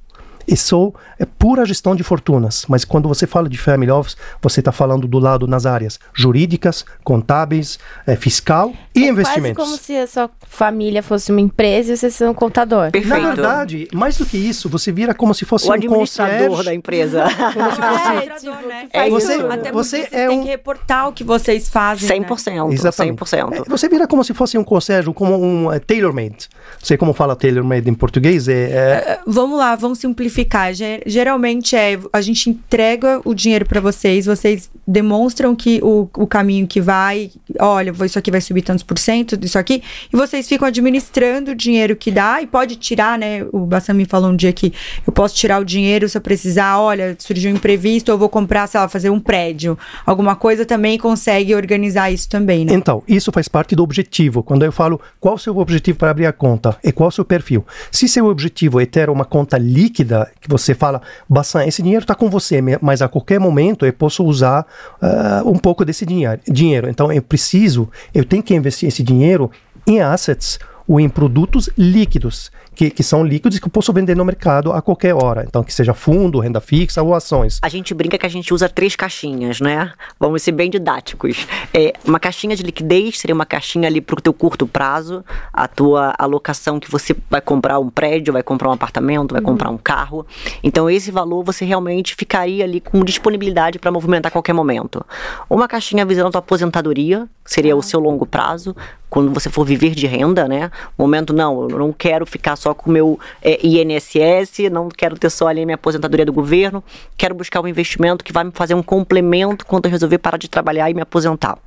[0.54, 4.72] isso é pura gestão de fortunas, mas quando você fala de family office, você está
[4.72, 9.58] falando do lado nas áreas jurídicas, contábeis, é, fiscal e é investimentos.
[9.58, 12.92] Quase como se a sua família fosse uma empresa e você fosse um contador.
[12.92, 13.22] Perfeito.
[13.22, 16.64] Na verdade, mais do que isso, você vira como se fosse o um administrador concierge.
[16.66, 17.24] da empresa.
[17.54, 18.10] Como se fosse...
[18.10, 18.88] É, tipo, né?
[18.92, 19.48] É você- isso.
[19.48, 22.20] Até você porque é têm um- que reportar o que vocês fazem.
[22.20, 22.26] né?
[22.28, 22.72] 100%.
[22.74, 23.18] Exatamente.
[23.20, 23.54] 100%.
[23.54, 26.48] É, Você vira como se fosse um concierge, como um é, tailor-made.
[26.80, 28.48] Não sei como fala tailor-made em português.
[28.48, 30.39] É, é- Vamos lá, vamos simplificar.
[30.74, 36.28] Ge- Geralmente é a gente entrega o dinheiro para vocês, vocês demonstram que o, o
[36.28, 40.48] caminho que vai, olha, isso aqui vai subir tantos por cento, isso aqui, e vocês
[40.48, 43.46] ficam administrando o dinheiro que dá e pode tirar, né?
[43.52, 44.74] O Bassam me falou um dia que
[45.06, 48.68] eu posso tirar o dinheiro se eu precisar, olha, surgiu um imprevisto, eu vou comprar,
[48.68, 49.78] sei lá, fazer um prédio.
[50.06, 52.74] Alguma coisa também consegue organizar isso também, né?
[52.74, 54.42] Então, isso faz parte do objetivo.
[54.42, 57.24] Quando eu falo qual o seu objetivo para abrir a conta e qual o seu
[57.26, 57.66] perfil.
[57.92, 62.16] Se seu objetivo é ter uma conta líquida, que você fala, Bassan, esse dinheiro está
[62.16, 64.66] com você, mas a qualquer momento eu posso usar
[65.02, 66.90] ah, um pouco desse dinheiro.
[66.90, 69.52] Então, eu preciso, eu tenho que investir esse dinheiro
[69.88, 74.26] em assets ou em produtos líquidos, que, que são líquidos que eu posso vender no
[74.26, 75.46] mercado a qualquer hora.
[75.48, 77.60] Então, que seja fundo, renda fixa ou ações.
[77.62, 79.94] A gente brinca que a gente usa três caixinhas, né?
[80.20, 81.46] Vamos ser bem didáticos.
[81.72, 85.24] É, uma caixinha de liquidez seria uma caixinha ali para o teu curto prazo,
[85.54, 89.70] a tua alocação que você vai comprar um prédio, vai comprar um apartamento, vai comprar
[89.70, 90.26] um carro.
[90.64, 95.06] Então esse valor você realmente ficaria ali com disponibilidade para movimentar a qualquer momento.
[95.48, 98.76] Uma caixinha visando a tua aposentadoria, seria o seu longo prazo,
[99.10, 100.70] quando você for viver de renda, né?
[100.98, 105.30] Momento, não, eu não quero ficar só com o meu é, INSS, não quero ter
[105.30, 106.84] só ali a minha aposentadoria do governo,
[107.18, 110.50] quero buscar um investimento que vai me fazer um complemento quando eu resolver parar de
[110.50, 111.58] trabalhar e me aposentar.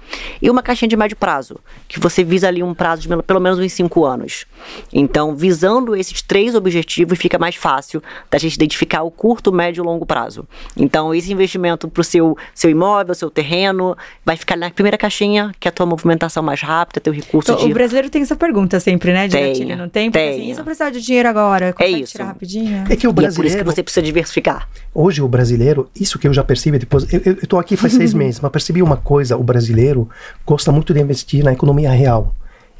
[0.40, 3.58] E uma caixinha de médio prazo, que você visa ali um prazo de pelo menos
[3.58, 4.46] uns cinco anos.
[4.92, 9.84] Então, visando esses três objetivos, fica mais fácil da gente identificar o curto, médio e
[9.84, 10.46] longo prazo.
[10.76, 15.52] Então, esse investimento para o seu, seu imóvel, seu terreno, vai ficar na primeira caixinha,
[15.58, 18.36] que é a tua movimentação mais rápida, teu recurso Então, de O brasileiro tem essa
[18.36, 20.10] pergunta sempre, né, de gatilho, não tem?
[20.10, 22.12] Porque assim, e se eu precisar de dinheiro agora, consegue isso.
[22.12, 22.84] tirar rapidinho?
[22.88, 23.64] É que o E é por isso que brasileiro...
[23.64, 24.68] você precisa diversificar.
[24.94, 27.94] Hoje o brasileiro, isso que eu já percebi depois, eu, eu, eu tô aqui faz
[27.94, 30.08] seis meses, mas percebi uma coisa, o brasileiro
[30.46, 32.34] gosta muito de investir na economia real.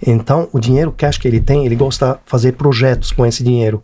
[0.04, 3.82] Então, o dinheiro cash que ele tem, ele gosta de fazer projetos com esse dinheiro,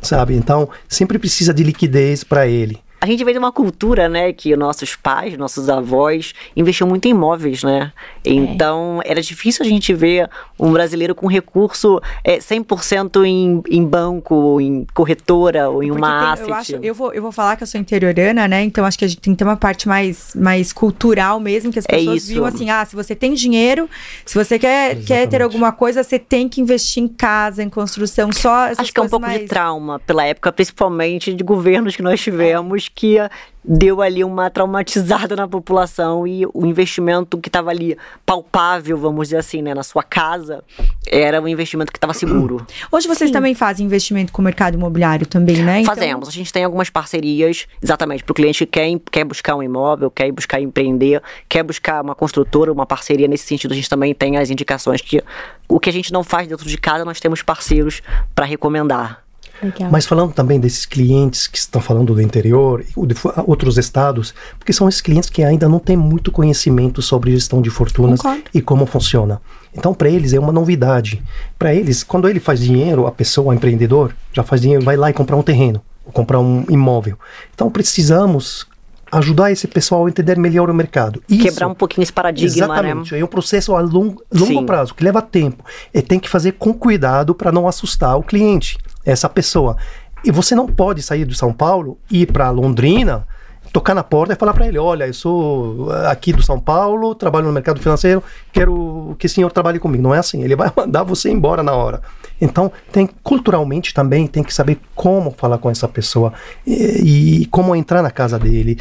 [0.00, 0.34] sabe?
[0.34, 2.83] Então, sempre precisa de liquidez para ele.
[3.04, 7.10] A gente vem de uma cultura, né, que nossos pais, nossos avós investiam muito em
[7.10, 7.92] imóveis, né?
[8.24, 10.26] Então, era difícil a gente ver
[10.58, 16.00] um brasileiro com recurso é, 100% em, em banco, ou em corretora ou em Porque
[16.02, 16.48] uma tem- asset.
[16.48, 18.62] eu, acho, eu, vou, eu vou falar que eu sou interiorana, né?
[18.64, 21.78] Então acho que a gente tem que ter uma parte mais, mais cultural mesmo, que
[21.78, 22.28] as É pessoas isso.
[22.32, 23.86] viam assim, ah, se você tem dinheiro,
[24.24, 28.32] se você quer, quer ter alguma coisa, você tem que investir em casa, em construção,
[28.32, 29.40] só essas Acho que é um pouco mais...
[29.40, 33.18] de trauma pela época, principalmente de governos que nós tivemos, que
[33.64, 39.38] deu ali uma traumatizada na população e o investimento que estava ali palpável, vamos dizer
[39.38, 40.62] assim, né, na sua casa,
[41.06, 42.64] era um investimento que estava seguro.
[42.92, 43.32] Hoje vocês Sim.
[43.34, 45.80] também fazem investimento com o mercado imobiliário também, né?
[45.80, 46.28] Então, Fazemos.
[46.28, 50.10] A gente tem algumas parcerias, exatamente, para o cliente que quer, quer buscar um imóvel,
[50.10, 53.72] quer buscar empreender, quer buscar uma construtora, uma parceria nesse sentido.
[53.72, 55.22] A gente também tem as indicações que
[55.68, 58.02] o que a gente não faz dentro de casa, nós temos parceiros
[58.34, 59.23] para recomendar.
[59.64, 59.90] Legal.
[59.90, 63.14] Mas falando também desses clientes que estão falando do interior e de
[63.46, 67.70] outros estados, porque são esses clientes que ainda não têm muito conhecimento sobre gestão de
[67.70, 68.44] fortunas Concordo.
[68.52, 69.40] e como funciona.
[69.76, 71.22] Então, para eles é uma novidade.
[71.58, 75.10] Para eles, quando ele faz dinheiro, a pessoa, o empreendedor, já faz dinheiro, vai lá
[75.10, 77.18] e comprar um terreno, ou comprar um imóvel.
[77.54, 78.66] Então, precisamos
[79.10, 81.22] ajudar esse pessoal a entender melhor o mercado.
[81.28, 83.12] Isso- Quebrar um pouquinho esse paradigma, Exatamente.
[83.12, 83.20] né?
[83.20, 85.64] É um processo a longo, longo prazo, que leva tempo.
[85.92, 89.76] E tem que fazer com cuidado para não assustar o cliente, essa pessoa.
[90.24, 93.26] E você não pode sair de São Paulo, ir para Londrina,
[93.72, 97.14] tocar na porta e falar para ele: olha, eu sou eh, aqui do São Paulo,
[97.14, 100.02] trabalho no mercado financeiro, quero que o senhor trabalhe comigo.
[100.02, 100.42] Não é assim.
[100.42, 102.00] Ele vai mandar você embora na hora.
[102.40, 106.32] Então, tem culturalmente também tem que saber como falar com essa pessoa
[106.66, 108.78] e, e como entrar na casa dele.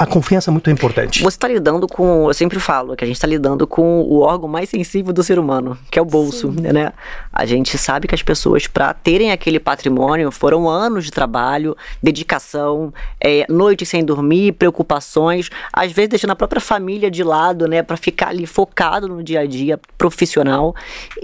[0.00, 1.22] A confiança é muito importante.
[1.22, 4.48] Você está lidando com, eu sempre falo, que a gente está lidando com o órgão
[4.48, 6.72] mais sensível do ser humano, que é o bolso, Sim.
[6.72, 6.94] né?
[7.30, 12.94] A gente sabe que as pessoas, para terem aquele patrimônio, foram anos de trabalho, dedicação,
[13.20, 17.98] é, noites sem dormir, preocupações, às vezes deixando a própria família de lado, né, para
[17.98, 20.74] ficar ali focado no dia a dia profissional.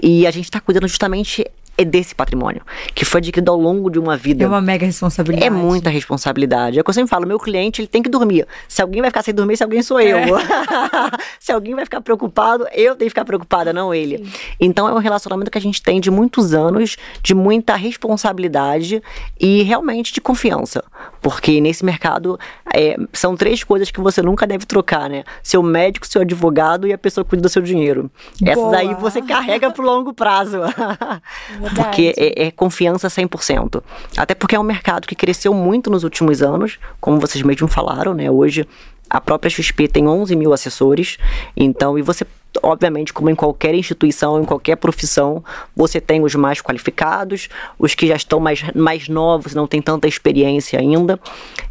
[0.03, 1.43] E a gente está cuidando justamente
[1.77, 2.61] é desse patrimônio,
[2.95, 4.43] que foi adquirido ao longo de uma vida.
[4.43, 5.45] É uma mega responsabilidade.
[5.45, 6.79] É muita responsabilidade.
[6.79, 8.47] É o que eu sempre falo, meu cliente, ele tem que dormir.
[8.67, 10.17] Se alguém vai ficar sem dormir, se alguém sou eu.
[10.17, 10.41] É.
[11.39, 14.17] se alguém vai ficar preocupado, eu tenho que ficar preocupada, não ele.
[14.17, 14.31] Sim.
[14.59, 19.03] Então é um relacionamento que a gente tem de muitos anos, de muita responsabilidade
[19.39, 20.83] e realmente de confiança.
[21.21, 22.39] Porque nesse mercado
[22.73, 25.23] é, são três coisas que você nunca deve trocar, né?
[25.43, 28.09] Seu médico, seu advogado e a pessoa que cuida do seu dinheiro.
[28.39, 28.51] Boa.
[28.51, 30.57] Essas aí você carrega pro longo prazo.
[31.75, 33.81] Porque é, é confiança 100%.
[34.15, 38.13] Até porque é um mercado que cresceu muito nos últimos anos, como vocês mesmos falaram,
[38.13, 38.29] né?
[38.29, 38.67] Hoje
[39.09, 41.17] a própria XP tem 11 mil assessores,
[41.55, 42.25] então, e você
[42.63, 45.43] obviamente, como em qualquer instituição, em qualquer profissão,
[45.75, 50.07] você tem os mais qualificados, os que já estão mais, mais novos, não tem tanta
[50.07, 51.19] experiência ainda.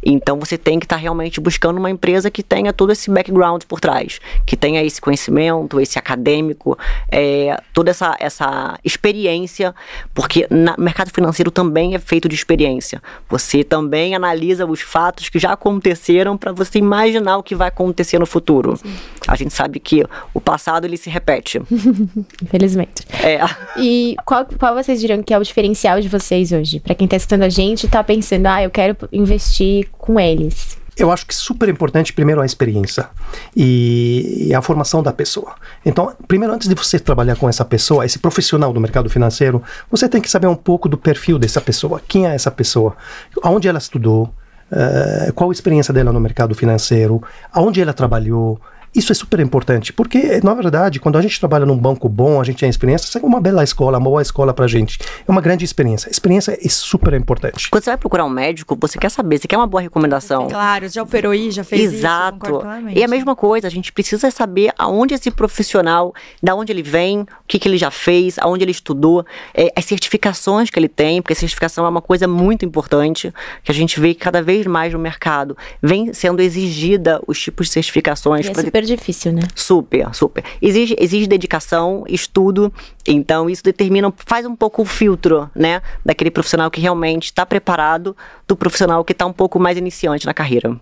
[0.03, 3.63] Então, você tem que estar tá realmente buscando uma empresa que tenha todo esse background
[3.67, 6.77] por trás, que tenha esse conhecimento, esse acadêmico,
[7.11, 9.75] é, toda essa, essa experiência,
[10.13, 13.01] porque no mercado financeiro também é feito de experiência.
[13.29, 18.19] Você também analisa os fatos que já aconteceram para você imaginar o que vai acontecer
[18.19, 18.77] no futuro.
[18.77, 18.95] Sim.
[19.27, 21.61] A gente sabe que o passado passado ele se repete.
[22.43, 23.07] Infelizmente.
[23.23, 23.39] É.
[23.77, 26.79] E qual, qual vocês diriam que é o diferencial de vocês hoje?
[26.81, 30.77] Para quem tá escutando a gente e tá pensando, ah, eu quero investir com eles.
[30.97, 33.07] Eu acho que super importante, primeiro, a experiência
[33.55, 35.53] e, a formação da pessoa.
[35.85, 40.09] Então, primeiro, antes de você trabalhar com essa pessoa, esse profissional do mercado financeiro, você
[40.09, 42.01] tem que saber um pouco do perfil dessa pessoa.
[42.07, 42.97] Quem é essa pessoa?
[43.43, 44.33] Aonde ela estudou?
[44.71, 47.21] Uh, qual a experiência dela no mercado financeiro?
[47.53, 48.59] Aonde ela trabalhou?
[48.97, 52.43] Isso é super importante, porque, na verdade, quando a gente trabalha num banco bom, a
[52.43, 54.97] gente tem experiência, isso é uma bela escola, uma boa escola pra gente.
[55.27, 56.09] É uma grande experiência.
[56.09, 57.69] A experiência é super importante.
[57.69, 60.47] Quando você vai procurar um médico, você quer saber, você quer uma boa recomendação.
[60.47, 62.47] Claro, já operou aí, já fez Exato.
[62.47, 62.55] isso.
[62.57, 62.89] Exato.
[62.89, 67.21] E a mesma coisa, a gente precisa saber aonde esse profissional, da onde ele vem,
[67.21, 71.21] o que, que ele já fez, aonde ele estudou, é, as certificações que ele tem,
[71.21, 73.31] porque a certificação é uma coisa muito importante,
[73.63, 77.67] que a gente vê que cada vez mais no mercado vem sendo exigida os tipos
[77.67, 78.47] de certificações.
[78.47, 79.41] E é super difícil, né?
[79.53, 80.43] Super, super.
[80.61, 82.73] Exige, exige dedicação, estudo,
[83.05, 85.81] então isso determina, faz um pouco o filtro, né?
[86.05, 88.15] Daquele profissional que realmente está preparado
[88.47, 90.79] do profissional que está um pouco mais iniciante na carreira.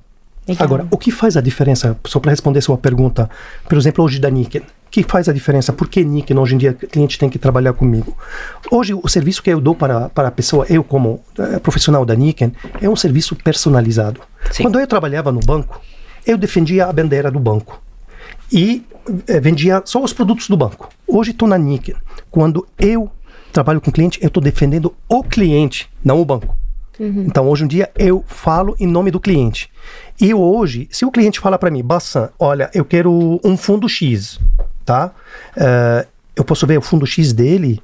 [0.48, 0.64] Legal.
[0.64, 3.30] Agora, o que faz a diferença, só para responder sua pergunta,
[3.68, 5.74] por exemplo, hoje da Niken, o que faz a diferença?
[5.74, 8.16] Por que Niken hoje em dia o cliente tem que trabalhar comigo?
[8.72, 12.14] Hoje, o serviço que eu dou para, para a pessoa, eu como é, profissional da
[12.16, 14.22] Niken, é um serviço personalizado.
[14.52, 14.64] Sim.
[14.64, 15.82] Quando eu trabalhava no banco,
[16.26, 17.82] eu defendia a bandeira do banco
[18.52, 18.84] e
[19.28, 20.90] é, vendia só os produtos do banco.
[21.08, 21.96] Hoje estou na Nick.
[22.30, 23.10] Quando eu
[23.52, 26.58] trabalho com cliente, eu estou defendendo o cliente, não o banco.
[27.00, 27.26] Uhum.
[27.28, 29.70] Então, hoje em dia, eu falo em nome do cliente.
[30.20, 34.40] E hoje, se o cliente fala para mim, Bassan, olha, eu quero um fundo X,
[34.86, 35.12] tá?
[35.58, 37.82] Uh, eu posso ver o fundo X dele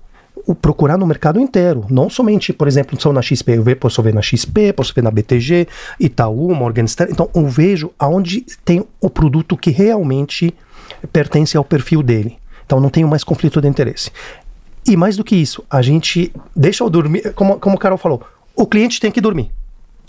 [0.62, 4.22] procurar no mercado inteiro, não somente, por exemplo, só na XP, eu posso ver na
[4.22, 5.68] XP, posso ver na BTG,
[6.00, 10.54] Itaú, Morgan Stanley, então eu vejo aonde tem o produto que realmente
[11.12, 12.38] pertence ao perfil dele.
[12.66, 14.12] Então não tenho mais conflito de interesse.
[14.88, 18.22] E mais do que isso, a gente deixa eu dormir, como, como o Carol falou,
[18.56, 19.52] o cliente tem que dormir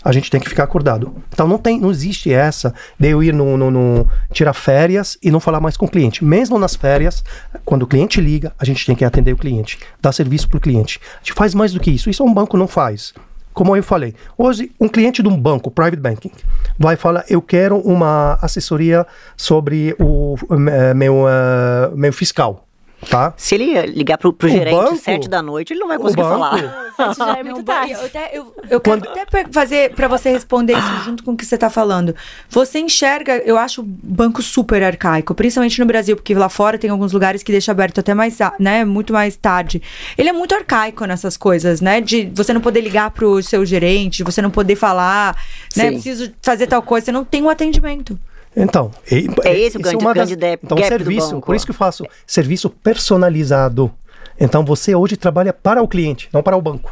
[0.03, 1.15] a gente tem que ficar acordado.
[1.31, 5.31] Então não tem, não existe essa de eu ir no, no, no, tirar férias e
[5.31, 6.23] não falar mais com o cliente.
[6.23, 7.23] Mesmo nas férias,
[7.63, 10.61] quando o cliente liga, a gente tem que atender o cliente, dar serviço para o
[10.61, 10.99] cliente.
[11.15, 12.09] A gente faz mais do que isso.
[12.09, 13.13] Isso um banco não faz.
[13.53, 16.31] Como eu falei, hoje um cliente de um banco, private banking,
[16.77, 19.05] vai falar: eu quero uma assessoria
[19.37, 22.67] sobre o uh, meu, uh, meu fiscal.
[23.09, 23.33] Tá?
[23.37, 26.57] Se ele ligar pro, pro gerente banco, sete da noite, ele não vai conseguir falar.
[26.57, 27.93] Isso já é muito tarde.
[27.93, 29.01] Eu, até, eu, eu Quando...
[29.03, 32.15] quero até fazer para você responder isso junto com o que você tá falando.
[32.49, 36.89] Você enxerga, eu acho o banco super arcaico, principalmente no Brasil, porque lá fora tem
[36.89, 39.81] alguns lugares que deixa aberto até mais, né, muito mais tarde.
[40.17, 44.17] Ele é muito arcaico nessas coisas, né, de você não poder ligar pro seu gerente,
[44.17, 45.35] de você não poder falar,
[45.75, 48.17] né, preciso fazer tal coisa, você não tem um atendimento.
[48.55, 51.75] Então, é, é esse o grande, é grande das, então, serviço, por isso que eu
[51.75, 53.91] faço serviço personalizado.
[54.39, 56.91] Então, você hoje trabalha para o cliente, não para o banco.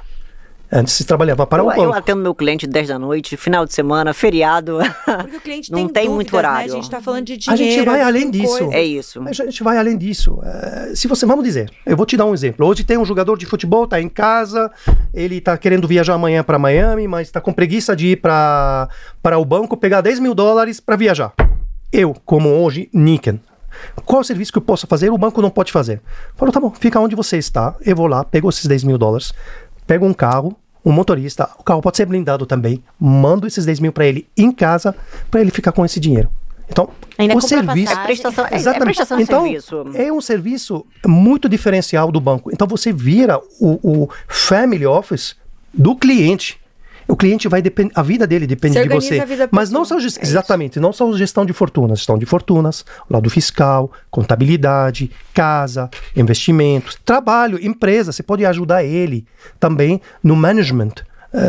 [0.74, 1.82] Antes se trabalhava para eu, o banco.
[1.82, 4.80] Eu atendo meu cliente 10 da noite, final de semana, feriado.
[5.06, 6.72] Porque o cliente Não tem, tem dúvidas, muito horário.
[6.72, 6.80] Né?
[6.80, 7.76] A gente tá falando de A dinheiro.
[7.76, 8.58] gente vai além disso.
[8.58, 8.74] coisas.
[8.74, 9.22] É isso.
[9.28, 10.40] A gente vai além disso.
[10.42, 12.66] É, se você, vamos dizer, eu vou te dar um exemplo.
[12.66, 14.72] Hoje tem um jogador de futebol, tá em casa,
[15.14, 18.88] ele tá querendo viajar amanhã para Miami, mas tá com preguiça de ir para
[19.22, 21.34] para o banco pegar 10 mil dólares para viajar.
[21.92, 23.40] Eu, como hoje, Niken,
[24.06, 25.12] qual o serviço que eu posso fazer?
[25.12, 26.02] O banco não pode fazer.
[26.36, 27.76] Falou, tá bom, fica onde você está.
[27.82, 29.34] Eu vou lá, pego esses 10 mil dólares,
[29.86, 33.92] pego um carro, um motorista, o carro pode ser blindado também, mando esses 10 mil
[33.92, 34.96] para ele em casa,
[35.30, 36.30] para ele ficar com esse dinheiro.
[36.70, 37.92] Então, Ainda o serviço.
[37.92, 38.86] É prestação, é, é Exatamente.
[38.86, 39.86] prestação de então, serviço.
[39.94, 42.50] é um serviço muito diferencial do banco.
[42.52, 45.36] Então você vira o, o family office
[45.74, 46.61] do cliente.
[47.12, 49.50] O cliente vai depender, a vida dele depende Você de você.
[49.52, 53.92] Mas não só É exatamente, não só gestão de fortunas, gestão de fortunas, lado fiscal,
[54.10, 58.14] contabilidade, casa, investimentos, trabalho, empresa.
[58.14, 59.26] Você pode ajudar ele
[59.60, 60.94] também no management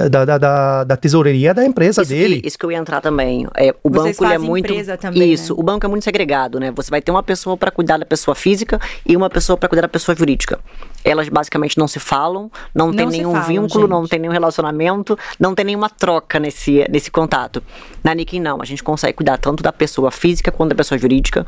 [0.09, 2.41] da, da, da, da tesoureria da empresa Isso dele.
[2.41, 3.47] que, isso que eu ia entrar também.
[3.57, 4.65] É, o Vocês banco ele é muito.
[4.73, 5.61] empresa também, isso, né?
[5.61, 6.71] o banco é muito segregado, né?
[6.71, 9.83] Você vai ter uma pessoa para cuidar da pessoa física e uma pessoa para cuidar
[9.83, 10.61] da pessoa jurídica.
[11.05, 14.11] Elas basicamente não se falam, não, tem Não se nenhum falam, vínculo, não gente.
[14.11, 17.61] tem nenhum relacionamento, não tem nenhuma troca nesse, nesse contato.
[18.05, 18.63] Na Nikin, não.
[18.63, 21.45] A gente consegue cuidar tanto da pessoa física quanto da pessoa jurídica,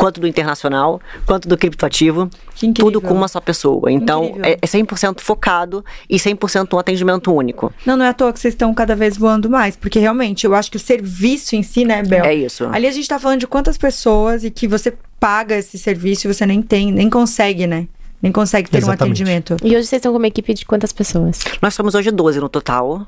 [0.00, 2.30] quanto do internacional, quanto do criptoativo.
[2.74, 3.92] Tudo com uma só pessoa.
[3.92, 4.44] Então, Incrível.
[4.46, 7.70] é, é 100% focado e 100% um atendimento único.
[7.84, 10.54] Não, não é à toa que vocês estão cada vez voando mais, porque realmente eu
[10.54, 12.24] acho que o serviço em si, né, Bel?
[12.24, 12.66] É isso.
[12.72, 16.32] Ali a gente tá falando de quantas pessoas e que você paga esse serviço e
[16.32, 17.86] você nem tem, nem consegue, né?
[18.22, 19.22] Nem consegue ter um Exatamente.
[19.22, 19.56] atendimento.
[19.62, 21.40] E hoje vocês estão com uma equipe de quantas pessoas?
[21.60, 23.06] Nós somos hoje 12 no total.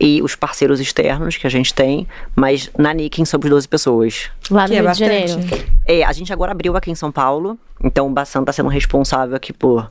[0.00, 4.30] E os parceiros externos que a gente tem, mas na Nikin somos 12 pessoas.
[4.50, 4.98] Lá no Que é Rio de.
[4.98, 5.40] Janeiro.
[5.86, 9.36] É, a gente agora abriu aqui em São Paulo, então o Bassan tá sendo responsável
[9.36, 9.90] aqui por,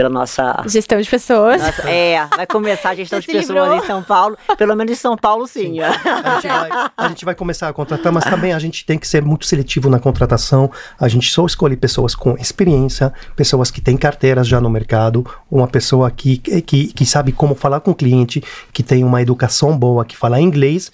[0.00, 0.62] pela nossa.
[0.66, 1.60] Gestão de pessoas.
[1.60, 3.76] nossa- é, vai começar a gestão Você de pessoas livrou.
[3.76, 4.38] em São Paulo.
[4.56, 5.78] Pelo menos em São Paulo, sim.
[5.80, 5.92] A
[6.40, 9.22] gente, vai, a gente vai começar a contratar, mas também a gente tem que ser
[9.22, 10.70] muito seletivo na contratação.
[10.98, 15.68] A gente só escolhe pessoas com experiência, pessoas que têm carteiras já no mercado, uma
[15.68, 18.42] pessoa que, que, que sabe como falar com o cliente,
[18.72, 20.90] que tem uma educação boa, que fala inglês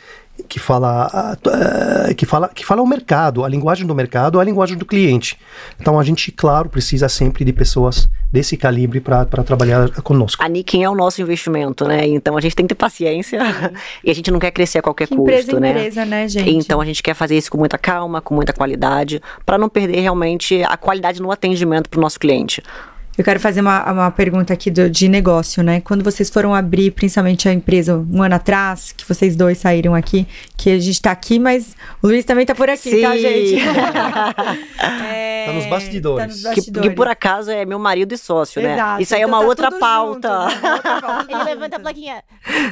[0.48, 4.76] que fala eh, que fala que fala o mercado, a linguagem do mercado, a linguagem
[4.76, 5.38] do cliente.
[5.80, 10.42] Então a gente, claro, precisa sempre de pessoas desse calibre para trabalhar conosco.
[10.42, 12.06] A Nikin é o nosso investimento, né?
[12.06, 13.40] Então a gente tem que ter paciência
[14.04, 15.70] e a gente não quer crescer a qualquer Que custo, empresa é né?
[15.70, 16.50] empresa, né, gente?
[16.50, 20.00] Então a gente quer fazer isso com muita calma, com muita qualidade, para não perder
[20.00, 22.62] realmente a qualidade no atendimento para o nosso cliente.
[23.16, 25.80] Eu quero fazer uma, uma pergunta aqui do- de negócio, né?
[25.80, 30.26] Quando vocês foram abrir, principalmente a empresa um ano atrás, que vocês dois saíram aqui,
[30.56, 33.18] que a gente tá aqui, mas o Luiz também tá por aqui, tá, Sim.
[33.18, 33.56] gente?
[35.12, 36.18] É, Tá nos bastidores.
[36.18, 36.90] Tá nos Que, bastidores.
[36.90, 38.74] que por acaso é meu marido e sócio, né?
[38.74, 39.02] Exato.
[39.02, 39.98] Isso aí é Então uma tá outra junto, né?
[40.00, 41.26] Outra pauta.
[41.32, 42.22] Ele levanta a plaquinha.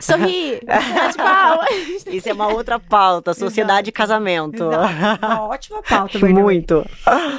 [0.01, 0.61] Sorri.
[0.67, 1.65] Bate palma.
[2.13, 4.65] Isso é uma outra pauta, sociedade e casamento.
[4.65, 5.25] Exato.
[5.27, 6.19] Uma ótima pauta.
[6.19, 6.85] Muito.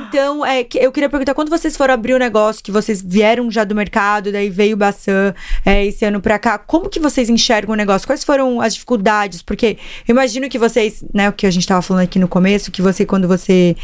[0.07, 3.49] Então, é, que- eu queria perguntar, quando vocês foram abrir o negócio, que vocês vieram
[3.49, 5.33] já do mercado, daí veio o Bassan
[5.65, 8.07] é, esse ano pra cá, como que vocês enxergam o negócio?
[8.07, 9.41] Quais foram as dificuldades?
[9.41, 9.77] Porque
[10.07, 12.81] eu imagino que vocês, né, o que a gente tava falando aqui no começo, que
[12.81, 13.75] você, quando você,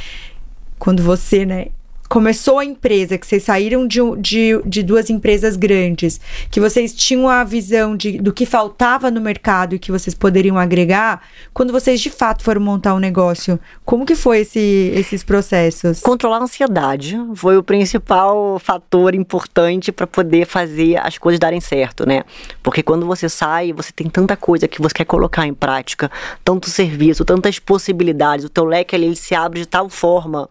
[0.78, 1.68] quando você, né,
[2.12, 7.30] começou a empresa, que vocês saíram de, de, de duas empresas grandes, que vocês tinham
[7.30, 11.22] a visão de, do que faltava no mercado e que vocês poderiam agregar,
[11.54, 16.02] quando vocês de fato foram montar um negócio, como que foi esse, esses processos?
[16.02, 22.06] Controlar a ansiedade foi o principal fator importante para poder fazer as coisas darem certo,
[22.06, 22.26] né?
[22.62, 26.12] Porque quando você sai, você tem tanta coisa que você quer colocar em prática,
[26.44, 30.50] tanto serviço, tantas possibilidades, o teu leque ali ele se abre de tal forma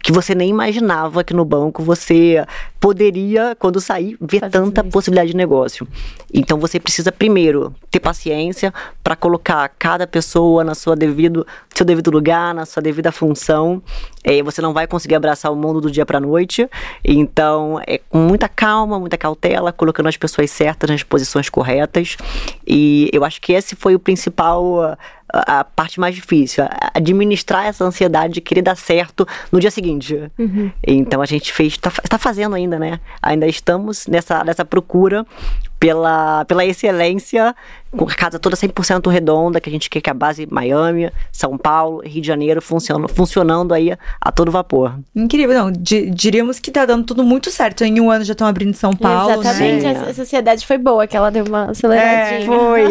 [0.00, 2.44] que você nem imaginava que no banco você
[2.78, 4.90] poderia, quando sair, ver Fazer tanta isso.
[4.90, 5.86] possibilidade de negócio.
[6.32, 8.72] Então você precisa primeiro ter paciência
[9.02, 13.82] para colocar cada pessoa na sua devido, seu devido lugar, na sua devida função.
[14.24, 16.68] É, você não vai conseguir abraçar o mundo do dia para noite.
[17.04, 22.16] Então, é com muita calma, muita cautela, colocando as pessoas certas nas posições corretas.
[22.66, 24.96] E eu acho que esse foi o principal
[25.32, 26.64] a- parte mais difícil,
[26.94, 30.30] administrar essa ansiedade de querer dar certo no dia seguinte.
[30.86, 33.00] Então a gente fez, tá, fa- tá fazendo ainda, né?
[33.22, 35.26] Ainda estamos nessa, nessa procura
[35.80, 37.56] pela, pela excelência,
[37.90, 41.56] com a casa toda 100% redonda, que a gente quer que a base Miami, São
[41.56, 44.94] Paulo, Rio de Janeiro funcionando, funcionando aí a todo vapor.
[45.16, 47.82] Incrível, não, di- diríamos que tá dando tudo muito certo.
[47.82, 49.82] Em um ano já estão abrindo em São Paulo, Exatamente.
[49.84, 50.04] né?
[50.06, 52.46] A, a sociedade foi boa, que ela deu uma aceleradinha.
[52.46, 52.90] Foi.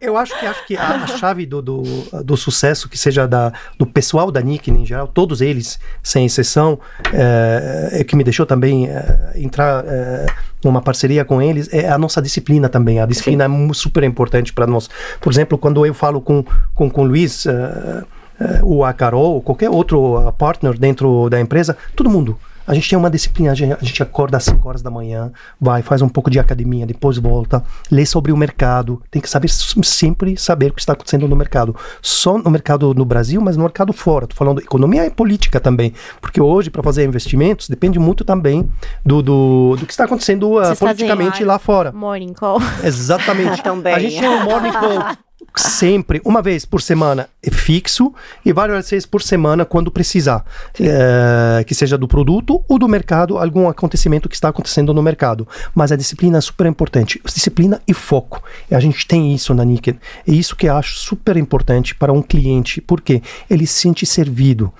[0.00, 1.82] Eu acho que, acho que a, a chave do, do,
[2.24, 6.78] do sucesso, que seja da, do pessoal da Nick em geral, todos eles, sem exceção,
[7.12, 10.26] é, é que me deixou também é, entrar é,
[10.64, 13.00] uma parceria com eles, é a nossa disciplina também.
[13.00, 13.68] A disciplina Sim.
[13.70, 14.88] é super importante para nós.
[15.20, 16.44] Por exemplo, quando eu falo com,
[16.74, 21.76] com, com o Luiz, uh, uh, o a Carol, qualquer outro partner dentro da empresa,
[21.94, 22.38] todo mundo
[22.68, 26.02] a gente tem uma disciplina, a gente, acorda às 5 horas da manhã, vai, faz
[26.02, 30.70] um pouco de academia, depois volta, lê sobre o mercado, tem que saber sempre saber
[30.70, 31.74] o que está acontecendo no mercado.
[32.02, 34.26] Só no mercado no Brasil, mas no mercado fora.
[34.26, 38.68] Estou falando economia e política também, porque hoje para fazer investimentos depende muito também
[39.02, 41.90] do, do, do que está acontecendo uh, politicamente lá fora.
[41.90, 42.58] Morning call.
[42.84, 43.62] Exatamente.
[43.94, 45.16] A gente tem um morning call
[45.58, 48.12] sempre, uma vez por semana é fixo
[48.44, 50.44] e várias vezes por semana quando precisar,
[50.80, 55.46] é, que seja do produto ou do mercado, algum acontecimento que está acontecendo no mercado.
[55.74, 58.42] Mas a disciplina é super importante, disciplina e foco.
[58.70, 59.98] E a gente tem isso na Niken.
[60.26, 64.72] É isso que eu acho super importante para um cliente, porque ele se sente servido,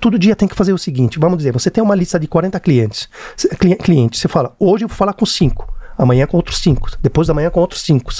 [0.00, 2.58] todo dia tem que fazer o seguinte: vamos dizer, você tem uma lista de 40
[2.60, 3.08] clientes.
[3.82, 7.34] Clientes, você fala, hoje eu vou falar com 5, amanhã com outros 5, depois da
[7.34, 8.12] manhã com outros 5.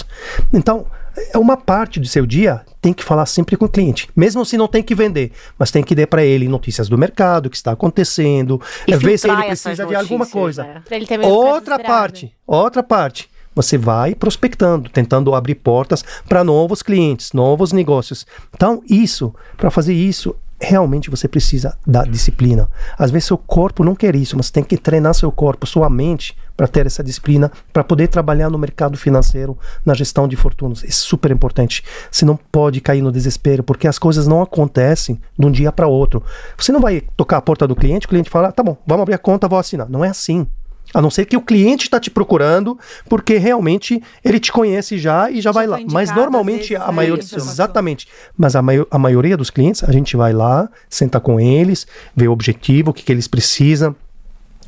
[0.53, 0.87] Então,
[1.33, 4.57] é uma parte do seu dia tem que falar sempre com o cliente, mesmo se
[4.57, 7.57] não tem que vender, mas tem que dar para ele notícias do mercado, o que
[7.57, 10.63] está acontecendo, e ver se ele precisa de alguma coisa.
[10.63, 10.83] Né?
[11.23, 13.29] Outra parte, outra parte.
[13.55, 18.27] Você vai prospectando, tentando abrir portas para novos clientes, novos negócios.
[18.55, 22.69] Então, isso, para fazer isso, realmente você precisa da disciplina.
[22.99, 26.37] Às vezes seu corpo não quer isso, mas tem que treinar seu corpo, sua mente
[26.57, 30.83] para ter essa disciplina, para poder trabalhar no mercado financeiro, na gestão de fortunas.
[30.83, 31.85] É super importante.
[32.11, 35.87] Você não pode cair no desespero, porque as coisas não acontecem de um dia para
[35.87, 36.23] outro.
[36.57, 39.15] Você não vai tocar a porta do cliente, o cliente fala: "Tá bom, vamos abrir
[39.15, 39.89] a conta, vou assinar".
[39.89, 40.47] Não é assim.
[40.95, 42.79] A não ser que o cliente está te procurando,
[43.09, 45.79] porque realmente ele te conhece já e já, já vai lá.
[45.91, 47.23] Mas normalmente vezes, a maioria.
[47.23, 48.09] Exatamente.
[48.37, 52.29] Mas a, maio, a maioria dos clientes, a gente vai lá, senta com eles, vê
[52.29, 53.95] o objetivo, o que, que eles precisam,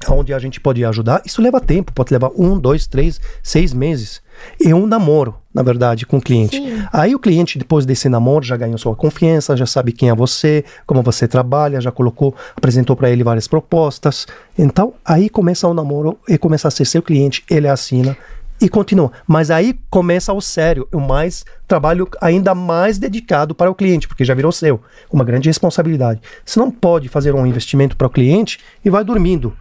[0.09, 1.23] onde a gente pode ajudar.
[1.25, 4.21] Isso leva tempo, pode levar um, dois, três, seis meses.
[4.65, 6.57] É um namoro, na verdade, com o cliente.
[6.57, 6.85] Sim.
[6.93, 10.65] Aí o cliente, depois desse namoro, já ganhou sua confiança, já sabe quem é você,
[10.87, 14.27] como você trabalha, já colocou, apresentou para ele várias propostas.
[14.59, 18.17] Então, aí começa o namoro e começa a ser seu cliente, ele assina
[18.61, 19.13] e continua.
[19.27, 24.25] Mas aí começa o sério, o mais trabalho ainda mais dedicado para o cliente, porque
[24.25, 24.81] já virou seu,
[25.13, 26.21] uma grande responsabilidade.
[26.45, 29.57] Você não pode fazer um investimento para o cliente e vai dormindo.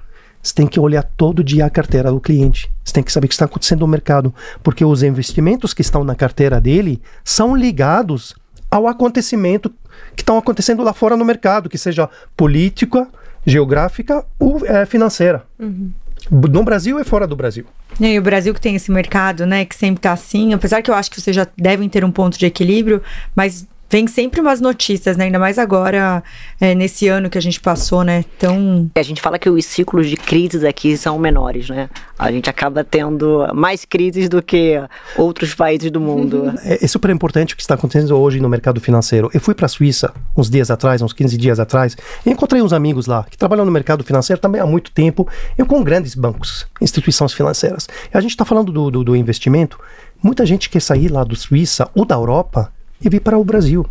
[0.48, 2.72] Você tem que olhar todo dia a carteira do cliente.
[2.82, 4.34] Você tem que saber o que está acontecendo no mercado,
[4.64, 8.34] porque os investimentos que estão na carteira dele são ligados
[8.72, 9.70] ao acontecimento
[10.16, 13.10] que estão acontecendo lá fora no mercado, que seja política,
[13.46, 15.44] geográfica ou é, financeira.
[15.60, 15.92] Uhum.
[16.32, 17.66] No Brasil e fora do Brasil.
[18.00, 20.96] E o Brasil que tem esse mercado, né, que sempre está assim, apesar que eu
[20.96, 23.04] acho que vocês já devem ter um ponto de equilíbrio,
[23.36, 25.26] mas vem sempre umas notícias, né?
[25.26, 26.24] Ainda mais agora,
[26.60, 28.24] é, nesse ano que a gente passou, né?
[28.38, 28.90] Então.
[28.96, 31.90] A gente fala que os ciclos de crises aqui são menores, né?
[32.18, 34.82] A gente acaba tendo mais crises do que
[35.16, 36.54] outros países do mundo.
[36.68, 39.30] É, é super importante o que está acontecendo hoje no mercado financeiro.
[39.34, 42.74] Eu fui para a Suíça uns dias atrás, uns 15 dias atrás, e encontrei uns
[42.74, 45.28] amigos lá que trabalham no mercado financeiro também há muito tempo,
[45.58, 47.88] eu com grandes bancos, instituições financeiras.
[48.14, 49.80] E a gente está falando do, do, do investimento.
[50.22, 52.72] Muita gente quer sair lá do Suíça ou da Europa
[53.02, 53.86] e vir para o Brasil,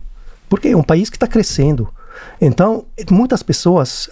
[0.49, 1.89] porque é um país que está crescendo.
[2.41, 4.09] Então, muitas pessoas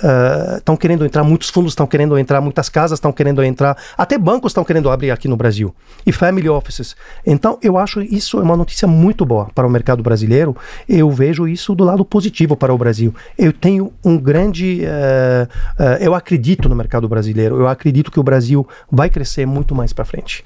[0.59, 4.17] estão uh, querendo entrar, muitos fundos estão querendo entrar, muitas casas estão querendo entrar, até
[4.17, 5.75] bancos estão querendo abrir aqui no Brasil
[6.07, 6.97] e family offices.
[7.27, 10.57] Então, eu acho isso é uma notícia muito boa para o mercado brasileiro.
[10.89, 13.15] Eu vejo isso do lado positivo para o Brasil.
[13.39, 17.59] Eu tenho um grande, uh, uh, eu acredito no mercado brasileiro.
[17.59, 20.45] Eu acredito que o Brasil vai crescer muito mais para frente.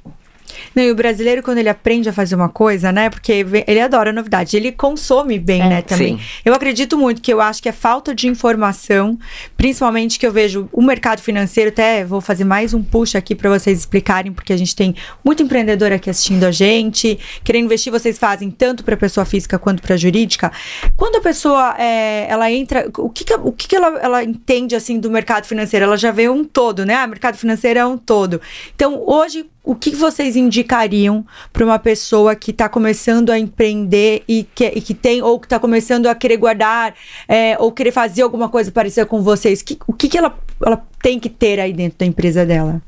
[0.74, 3.10] Não, e o brasileiro, quando ele aprende a fazer uma coisa, né?
[3.10, 6.18] Porque ele adora novidade, ele consome bem, é, né, também.
[6.18, 6.24] Sim.
[6.44, 9.18] Eu acredito muito que eu acho que é falta de informação,
[9.56, 13.50] principalmente que eu vejo o mercado financeiro, até vou fazer mais um push aqui para
[13.50, 14.94] vocês explicarem, porque a gente tem
[15.24, 19.82] muito empreendedor aqui assistindo a gente, querendo investir, vocês fazem tanto para pessoa física quanto
[19.82, 20.52] para jurídica.
[20.96, 24.74] Quando a pessoa, é, ela entra, o que, que o que, que ela, ela entende,
[24.74, 25.84] assim, do mercado financeiro?
[25.84, 26.94] Ela já vê um todo, né?
[26.94, 28.40] Ah, mercado financeiro é um todo.
[28.74, 34.44] Então, hoje, o que vocês indicariam para uma pessoa que está começando a empreender e
[34.54, 36.94] que, e que tem, ou que está começando a querer guardar,
[37.28, 39.60] é, ou querer fazer alguma coisa parecida com vocês?
[39.60, 42.80] Que, o que, que ela, ela tem que ter aí dentro da empresa dela?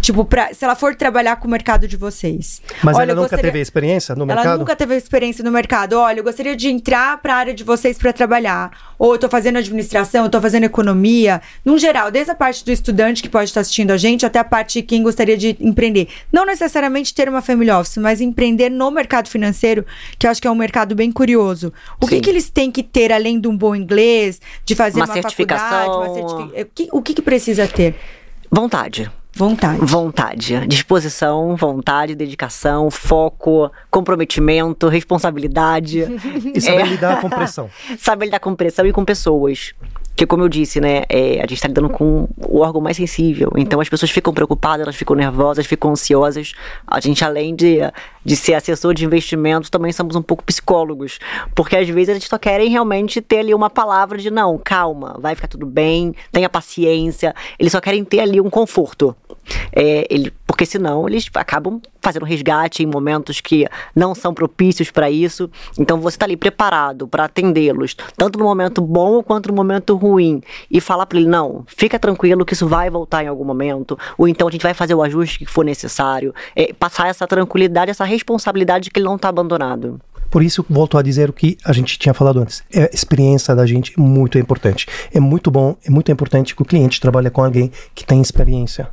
[0.00, 2.62] Tipo, pra, se ela for trabalhar com o mercado de vocês.
[2.82, 3.44] Mas Olha, ela nunca gostaria...
[3.44, 4.46] teve experiência no mercado?
[4.46, 5.94] Ela nunca teve experiência no mercado.
[5.94, 8.70] Olha, eu gostaria de entrar para a área de vocês para trabalhar.
[8.98, 11.40] Ou eu tô fazendo administração, eu tô fazendo economia.
[11.64, 14.44] No geral, desde a parte do estudante que pode estar assistindo a gente, até a
[14.44, 16.08] parte de quem gostaria de empreender.
[16.32, 19.84] Não necessariamente ter uma family office, mas empreender no mercado financeiro,
[20.18, 21.72] que eu acho que é um mercado bem curioso.
[22.00, 25.06] O que, que eles têm que ter, além de um bom inglês, de fazer uma,
[25.06, 26.52] uma faculdade, uma certificação?
[26.60, 27.94] O que, o que, que precisa ter?
[28.50, 29.78] Vontade Vontade.
[29.84, 30.66] Vontade.
[30.66, 36.06] Disposição, vontade, dedicação, foco, comprometimento, responsabilidade.
[36.54, 36.86] E saber É.
[36.86, 37.68] lidar com pressão.
[37.98, 39.74] saber lidar com pressão e com pessoas.
[40.14, 43.52] Que, como eu disse, né, é, a gente está lidando com o órgão mais sensível.
[43.54, 46.54] Então as pessoas ficam preocupadas, elas ficam nervosas, ficam ansiosas.
[46.86, 47.80] A gente, além de,
[48.24, 51.18] de ser assessor de investimentos, também somos um pouco psicólogos.
[51.54, 55.34] Porque às vezes eles só querem realmente ter ali uma palavra de não, calma, vai
[55.34, 57.34] ficar tudo bem, tenha paciência.
[57.58, 59.14] Eles só querem ter ali um conforto.
[59.72, 65.10] É, ele, porque senão eles acabam fazendo resgate em momentos que não são propícios para
[65.10, 65.50] isso.
[65.78, 70.40] Então você está ali preparado para atendê-los, tanto no momento bom quanto no momento ruim,
[70.70, 74.28] e falar para ele: não, fica tranquilo que isso vai voltar em algum momento, ou
[74.28, 76.34] então a gente vai fazer o ajuste que for necessário.
[76.54, 80.00] É, passar essa tranquilidade, essa responsabilidade de que ele não está abandonado.
[80.30, 82.62] Por isso, volto a dizer o que a gente tinha falado antes.
[82.72, 84.86] É a experiência da gente muito importante.
[85.12, 88.88] É muito bom, é muito importante que o cliente trabalhe com alguém que tem experiência,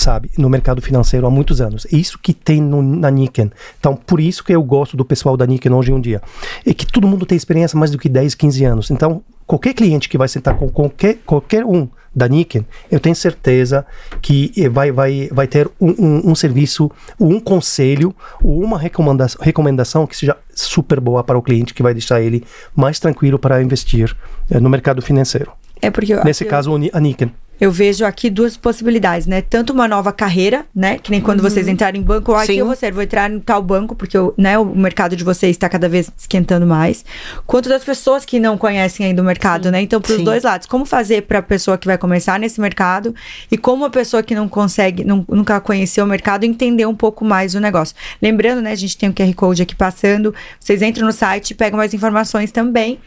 [0.00, 1.86] sabe, no mercado financeiro há muitos anos.
[1.92, 3.50] É isso que tem no, na Niken.
[3.78, 6.22] Então, por isso que eu gosto do pessoal da Niken hoje em dia.
[6.66, 8.90] É que todo mundo tem experiência mais do que 10, 15 anos.
[8.90, 13.86] Então, qualquer cliente que vai sentar com qualquer, qualquer um da Niken, eu tenho certeza
[14.20, 16.90] que eh, vai, vai, vai ter um, um, um serviço,
[17.20, 21.92] um conselho, ou uma recomenda recomendação que seja super boa para o cliente, que vai
[21.92, 22.42] deixar ele
[22.74, 24.16] mais tranquilo para investir
[24.50, 25.52] eh, no mercado financeiro.
[25.80, 27.30] É porque eu, Nesse eu, caso, a Niken.
[27.60, 29.42] Eu vejo aqui duas possibilidades, né?
[29.42, 30.98] Tanto uma nova carreira, né?
[30.98, 32.58] Que nem quando vocês entrarem em banco, ah, aqui Sim.
[32.60, 35.50] eu vou ser, vou entrar em tal banco, porque o- né, o mercado de vocês
[35.52, 37.04] está cada vez esquentando mais.
[37.46, 39.80] Quanto das pessoas que não conhecem ainda o mercado, né?
[39.82, 40.24] Então, para os Sim.
[40.24, 43.14] dois lados, como fazer para a pessoa que vai começar nesse mercado
[43.50, 47.24] e como a pessoa que não consegue, não- nunca conheceu o mercado, entender um pouco
[47.24, 47.94] mais o negócio.
[48.22, 48.72] Lembrando, né?
[48.72, 51.92] A gente tem o QR Code aqui passando, vocês entram no site e pegam mais
[51.92, 52.98] informações também,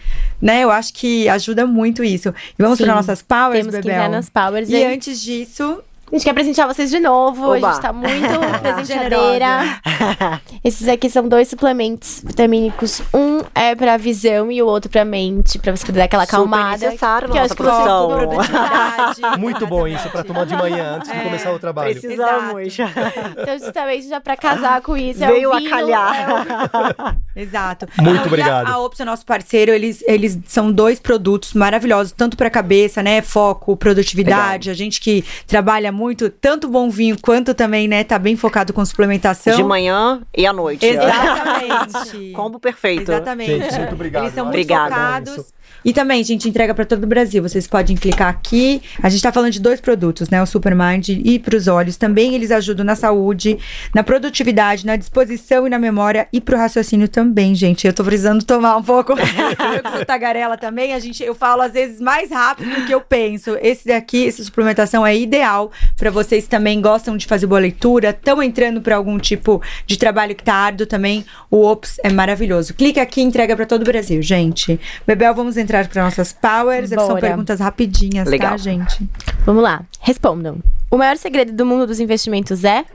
[0.41, 0.63] né?
[0.63, 2.29] Eu acho que ajuda muito isso.
[2.29, 2.83] E vamos Sim.
[2.85, 4.11] para nossas powers, Temos que Bebel?
[4.11, 4.42] nas powers.
[4.69, 5.83] E E antes disso,
[6.13, 7.43] a gente quer presentear vocês de novo.
[7.53, 7.71] A Oba.
[7.71, 8.27] gente tá muito
[8.61, 9.81] presenteadeira.
[10.63, 13.01] Esses aqui são dois suplementos vitamínicos.
[13.13, 16.35] Um é pra visão e o outro pra mente, pra você poder dar aquela Super
[16.35, 16.85] acalmada.
[16.85, 19.37] necessário que na eu nossa acho que vocês profissão.
[19.39, 21.23] Muito bom isso para tomar de manhã antes de É.
[21.23, 21.91] começar o trabalho.
[21.91, 22.77] Precisamos.
[22.79, 25.19] Então, justamente já pra casar com isso.
[25.19, 26.15] Veio é a calhar.
[26.15, 27.87] é o- Exato.
[27.97, 28.67] Muito Não, e obrigado.
[28.67, 33.01] A, a Ops é nosso parceiro, eles, eles são dois produtos maravilhosos, tanto pra cabeça,
[33.01, 33.21] né?
[33.21, 34.69] Foco, produtividade.
[34.69, 36.02] A gente que trabalha muito,
[36.41, 38.03] tanto bom vinho quanto também, né?
[38.03, 39.55] Tá bem focado com suplementação.
[39.55, 40.85] De manhã e à noite.
[40.85, 42.31] Exatamente.
[42.33, 43.11] Combo perfeito.
[43.11, 43.51] Exatamente.
[43.51, 44.23] Gente, muito obrigado.
[44.23, 44.89] Eles são muito Obrigado.
[44.89, 45.53] focados.
[45.83, 47.43] E também, gente entrega para todo o Brasil.
[47.43, 48.81] Vocês podem clicar aqui.
[49.01, 50.41] A gente tá falando de dois produtos, né?
[50.41, 51.97] O Supermind e para os olhos.
[51.97, 53.57] Também eles ajudam na saúde,
[53.93, 57.85] na produtividade, na disposição e na memória e pro raciocínio também, gente.
[57.85, 59.13] Eu tô precisando tomar um pouco.
[59.17, 63.01] eu sou tagarela também, a gente, eu falo às vezes mais rápido do que eu
[63.01, 63.57] penso.
[63.61, 68.41] Esse daqui, essa suplementação é ideal para vocês também gostam de fazer boa leitura, estão
[68.41, 71.25] entrando para algum tipo de trabalho que tá árduo também.
[71.49, 72.73] O Ops é maravilhoso.
[72.73, 74.79] Clica aqui entrega para todo o Brasil, gente.
[75.05, 76.89] Bebel, vamos entrar para nossas powers.
[76.89, 77.21] São Bora.
[77.21, 78.57] perguntas rapidinhas, tá, Legal.
[78.57, 79.07] gente?
[79.45, 80.57] Vamos lá, respondam.
[80.89, 82.85] O maior segredo do mundo dos investimentos é?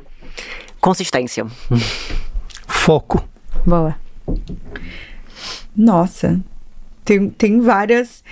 [0.81, 1.47] Consistência.
[2.67, 3.27] Foco.
[3.67, 3.97] Boa.
[5.77, 6.41] Nossa,
[7.05, 8.23] tem, tem várias.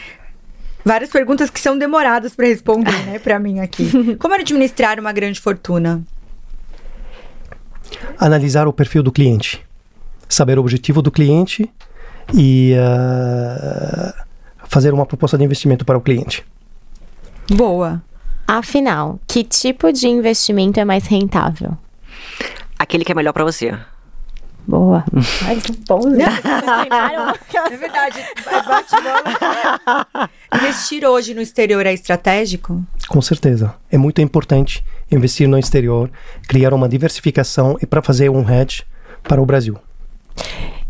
[0.84, 3.90] Várias perguntas que são demoradas para responder, né, para mim aqui.
[4.20, 6.00] Como administrar uma grande fortuna?
[8.16, 9.66] Analisar o perfil do cliente.
[10.28, 11.68] Saber o objetivo do cliente
[12.32, 14.25] e ah,
[14.68, 16.44] fazer uma proposta de investimento para o cliente.
[17.50, 18.02] Boa.
[18.46, 21.76] Afinal, que tipo de investimento é mais rentável?
[22.78, 23.76] Aquele que é melhor pra você.
[24.66, 25.04] Boa.
[25.46, 25.62] Ai, né?
[25.62, 27.34] Vocês treinaram?
[27.54, 28.24] É verdade.
[29.04, 30.30] Bola.
[30.54, 32.84] Investir hoje no exterior é estratégico?
[33.08, 33.74] Com certeza.
[33.90, 36.10] É muito importante investir no exterior,
[36.48, 38.84] criar uma diversificação e para fazer um hedge
[39.22, 39.78] para o Brasil.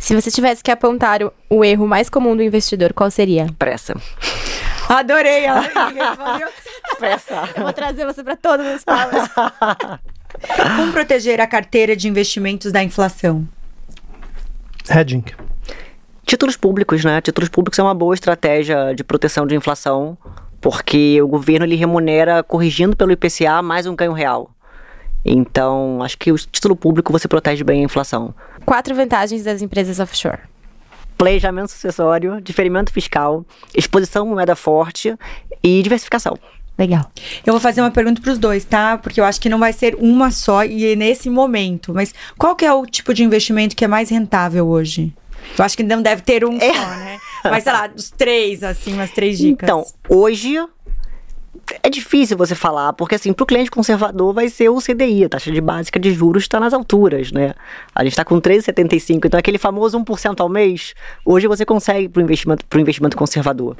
[0.07, 3.48] Se você tivesse que apontar o, o erro mais comum do investidor, qual seria?
[3.59, 3.92] Pressa.
[4.88, 5.62] Adorei ela.
[5.90, 6.48] respondeu.
[6.96, 7.48] Pressa.
[7.57, 9.28] Eu vou trazer você para todas as palavras.
[10.76, 13.48] Como proteger a carteira de investimentos da inflação?
[14.88, 15.24] Hedging.
[16.24, 17.20] Títulos públicos, né?
[17.20, 20.16] Títulos públicos é uma boa estratégia de proteção de inflação,
[20.61, 24.52] porque o governo ele remunera corrigindo pelo IPCA mais um ganho real.
[25.27, 28.33] Então, acho que o título público você protege bem a inflação.
[28.64, 30.39] Quatro vantagens das empresas offshore.
[31.18, 35.16] Planejamento sucessório, diferimento fiscal, exposição à moeda forte
[35.62, 36.39] e diversificação.
[36.79, 37.11] Legal.
[37.45, 38.99] Eu vou fazer uma pergunta para os dois, tá?
[38.99, 41.93] Porque eu acho que não vai ser uma só e é nesse momento.
[41.93, 45.12] Mas qual que é o tipo de investimento que é mais rentável hoje?
[45.59, 46.66] Eu acho que não deve ter um só,
[46.97, 47.18] né?
[47.45, 49.66] Mas sei lá, os três, assim, umas três dicas.
[49.66, 50.57] Então, hoje
[51.83, 55.29] é difícil você falar, porque assim, para o cliente conservador vai ser o CDI, a
[55.29, 57.55] taxa de básica de juros está nas alturas, né?
[57.95, 60.95] A gente está com 13,75, então aquele famoso 1% ao mês,
[61.25, 63.77] hoje você consegue para o investimento, investimento conservador.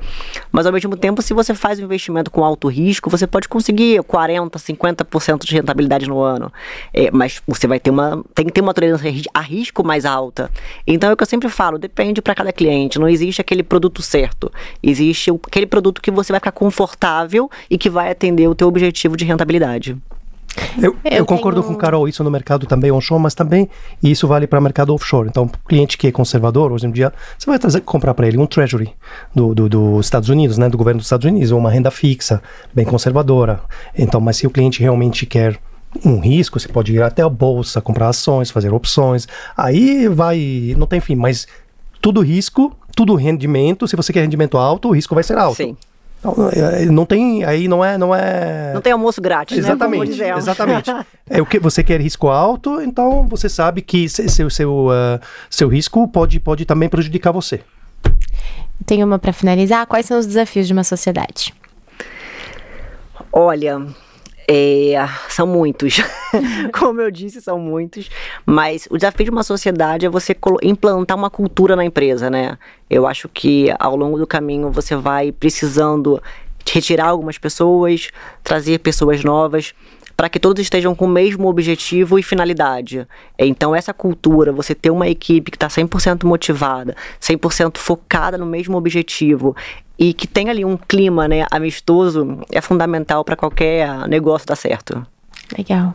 [0.51, 4.03] Mas ao mesmo tempo, se você faz um investimento com alto risco, você pode conseguir
[4.03, 6.53] 40, 50% de rentabilidade no ano.
[6.93, 8.25] É, mas você vai ter uma.
[8.35, 10.51] tem que ter uma tolerância a risco mais alta.
[10.87, 12.99] Então é o que eu sempre falo, depende para cada cliente.
[12.99, 14.51] Não existe aquele produto certo.
[14.83, 19.17] Existe aquele produto que você vai ficar confortável e que vai atender o teu objetivo
[19.17, 19.97] de rentabilidade.
[20.79, 21.73] Eu, eu, eu concordo tenho...
[21.73, 23.69] com o Carol, isso no mercado também onshore, mas também
[24.03, 25.29] isso vale para o mercado offshore.
[25.29, 28.47] Então, cliente que é conservador, hoje em dia, você vai trazer, comprar para ele um
[28.47, 28.93] treasury
[29.35, 32.43] do, do, dos Estados Unidos, né, do governo dos Estados Unidos, ou uma renda fixa,
[32.73, 33.61] bem conservadora.
[33.97, 35.59] Então, mas se o cliente realmente quer
[36.05, 39.27] um risco, você pode ir até a bolsa, comprar ações, fazer opções.
[39.57, 41.47] Aí vai, não tem fim, mas
[42.01, 43.89] tudo risco, tudo rendimento.
[43.89, 45.57] Se você quer rendimento alto, o risco vai ser alto.
[45.57, 45.77] Sim.
[46.27, 48.73] Não, é, é, não tem, aí não é, não é.
[48.75, 50.37] Não tem almoço grátis, exatamente, né?
[50.37, 50.91] Exatamente.
[51.31, 55.69] é o que você quer risco alto, então você sabe que seu seu uh, seu
[55.69, 57.61] risco pode pode também prejudicar você.
[58.85, 59.87] Tenho uma para finalizar.
[59.87, 61.55] Quais são os desafios de uma sociedade?
[63.33, 63.87] Olha,
[64.49, 64.95] é,
[65.29, 66.01] são muitos.
[66.79, 68.09] Como eu disse, são muitos.
[68.45, 72.57] Mas o desafio de uma sociedade é você implantar uma cultura na empresa, né?
[72.89, 76.23] Eu acho que ao longo do caminho você vai precisando
[76.69, 78.11] retirar algumas pessoas,
[78.43, 79.75] trazer pessoas novas
[80.17, 83.07] para que todos estejam com o mesmo objetivo e finalidade.
[83.39, 88.77] Então, essa cultura, você ter uma equipe que está 100% motivada, 100% focada no mesmo
[88.79, 89.55] objetivo
[89.99, 95.07] e que tem ali um clima né, amistoso, é fundamental para qualquer negócio dar certo.
[95.57, 95.95] Legal.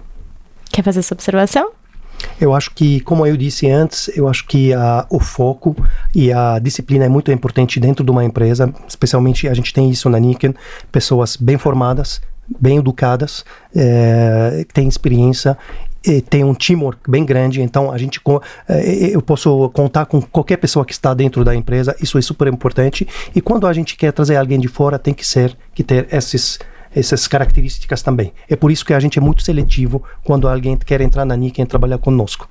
[0.72, 1.72] Quer fazer essa observação?
[2.40, 5.76] Eu acho que, como eu disse antes, eu acho que a, o foco
[6.14, 10.10] e a disciplina é muito importante dentro de uma empresa, especialmente a gente tem isso
[10.10, 10.54] na Niken,
[10.92, 12.22] pessoas bem formadas,
[12.60, 13.46] bem educadas,
[13.76, 15.58] é, têm experiência
[16.30, 18.20] tem um teamwork bem grande, então a gente
[19.14, 23.08] eu posso contar com qualquer pessoa que está dentro da empresa, isso é super importante.
[23.36, 26.58] E quando a gente quer trazer alguém de fora, tem que ser que ter esses
[26.94, 28.34] essas características também.
[28.50, 31.62] É por isso que a gente é muito seletivo quando alguém quer entrar na NIC
[31.62, 32.50] e trabalhar conosco.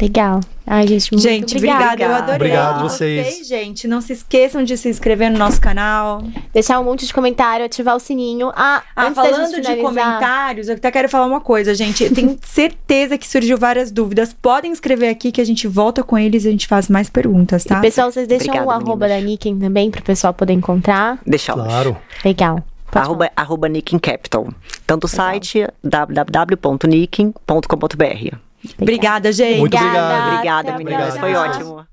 [0.00, 0.40] Legal.
[0.66, 2.02] Ai, gente, muito gente, obrigada.
[2.02, 2.34] Eu adorei.
[2.34, 3.26] Obrigado vocês.
[3.26, 3.46] vocês.
[3.46, 6.24] Gente, não se esqueçam de se inscrever no nosso canal.
[6.52, 8.50] Deixar um monte de comentário, ativar o sininho.
[8.54, 12.02] Ah, ah falando de comentários, eu até quero falar uma coisa, gente.
[12.04, 14.34] Eu tenho certeza que surgiu várias dúvidas.
[14.34, 17.62] Podem escrever aqui que a gente volta com eles e a gente faz mais perguntas,
[17.64, 17.78] tá?
[17.78, 21.20] E, pessoal, vocês deixam Obrigada, o arroba da Niken também para o pessoal poder encontrar?
[21.24, 21.64] Deixamos.
[21.64, 21.96] Claro.
[22.24, 22.62] Legal.
[22.92, 24.48] Arroba, arroba Niken Capital.
[24.86, 28.45] Tanto o site www.niken.com.br.
[28.80, 29.60] Obrigada, gente.
[29.60, 30.32] Muito obrigado.
[30.32, 31.18] Obrigada, meninas.
[31.18, 31.86] Foi ótimo.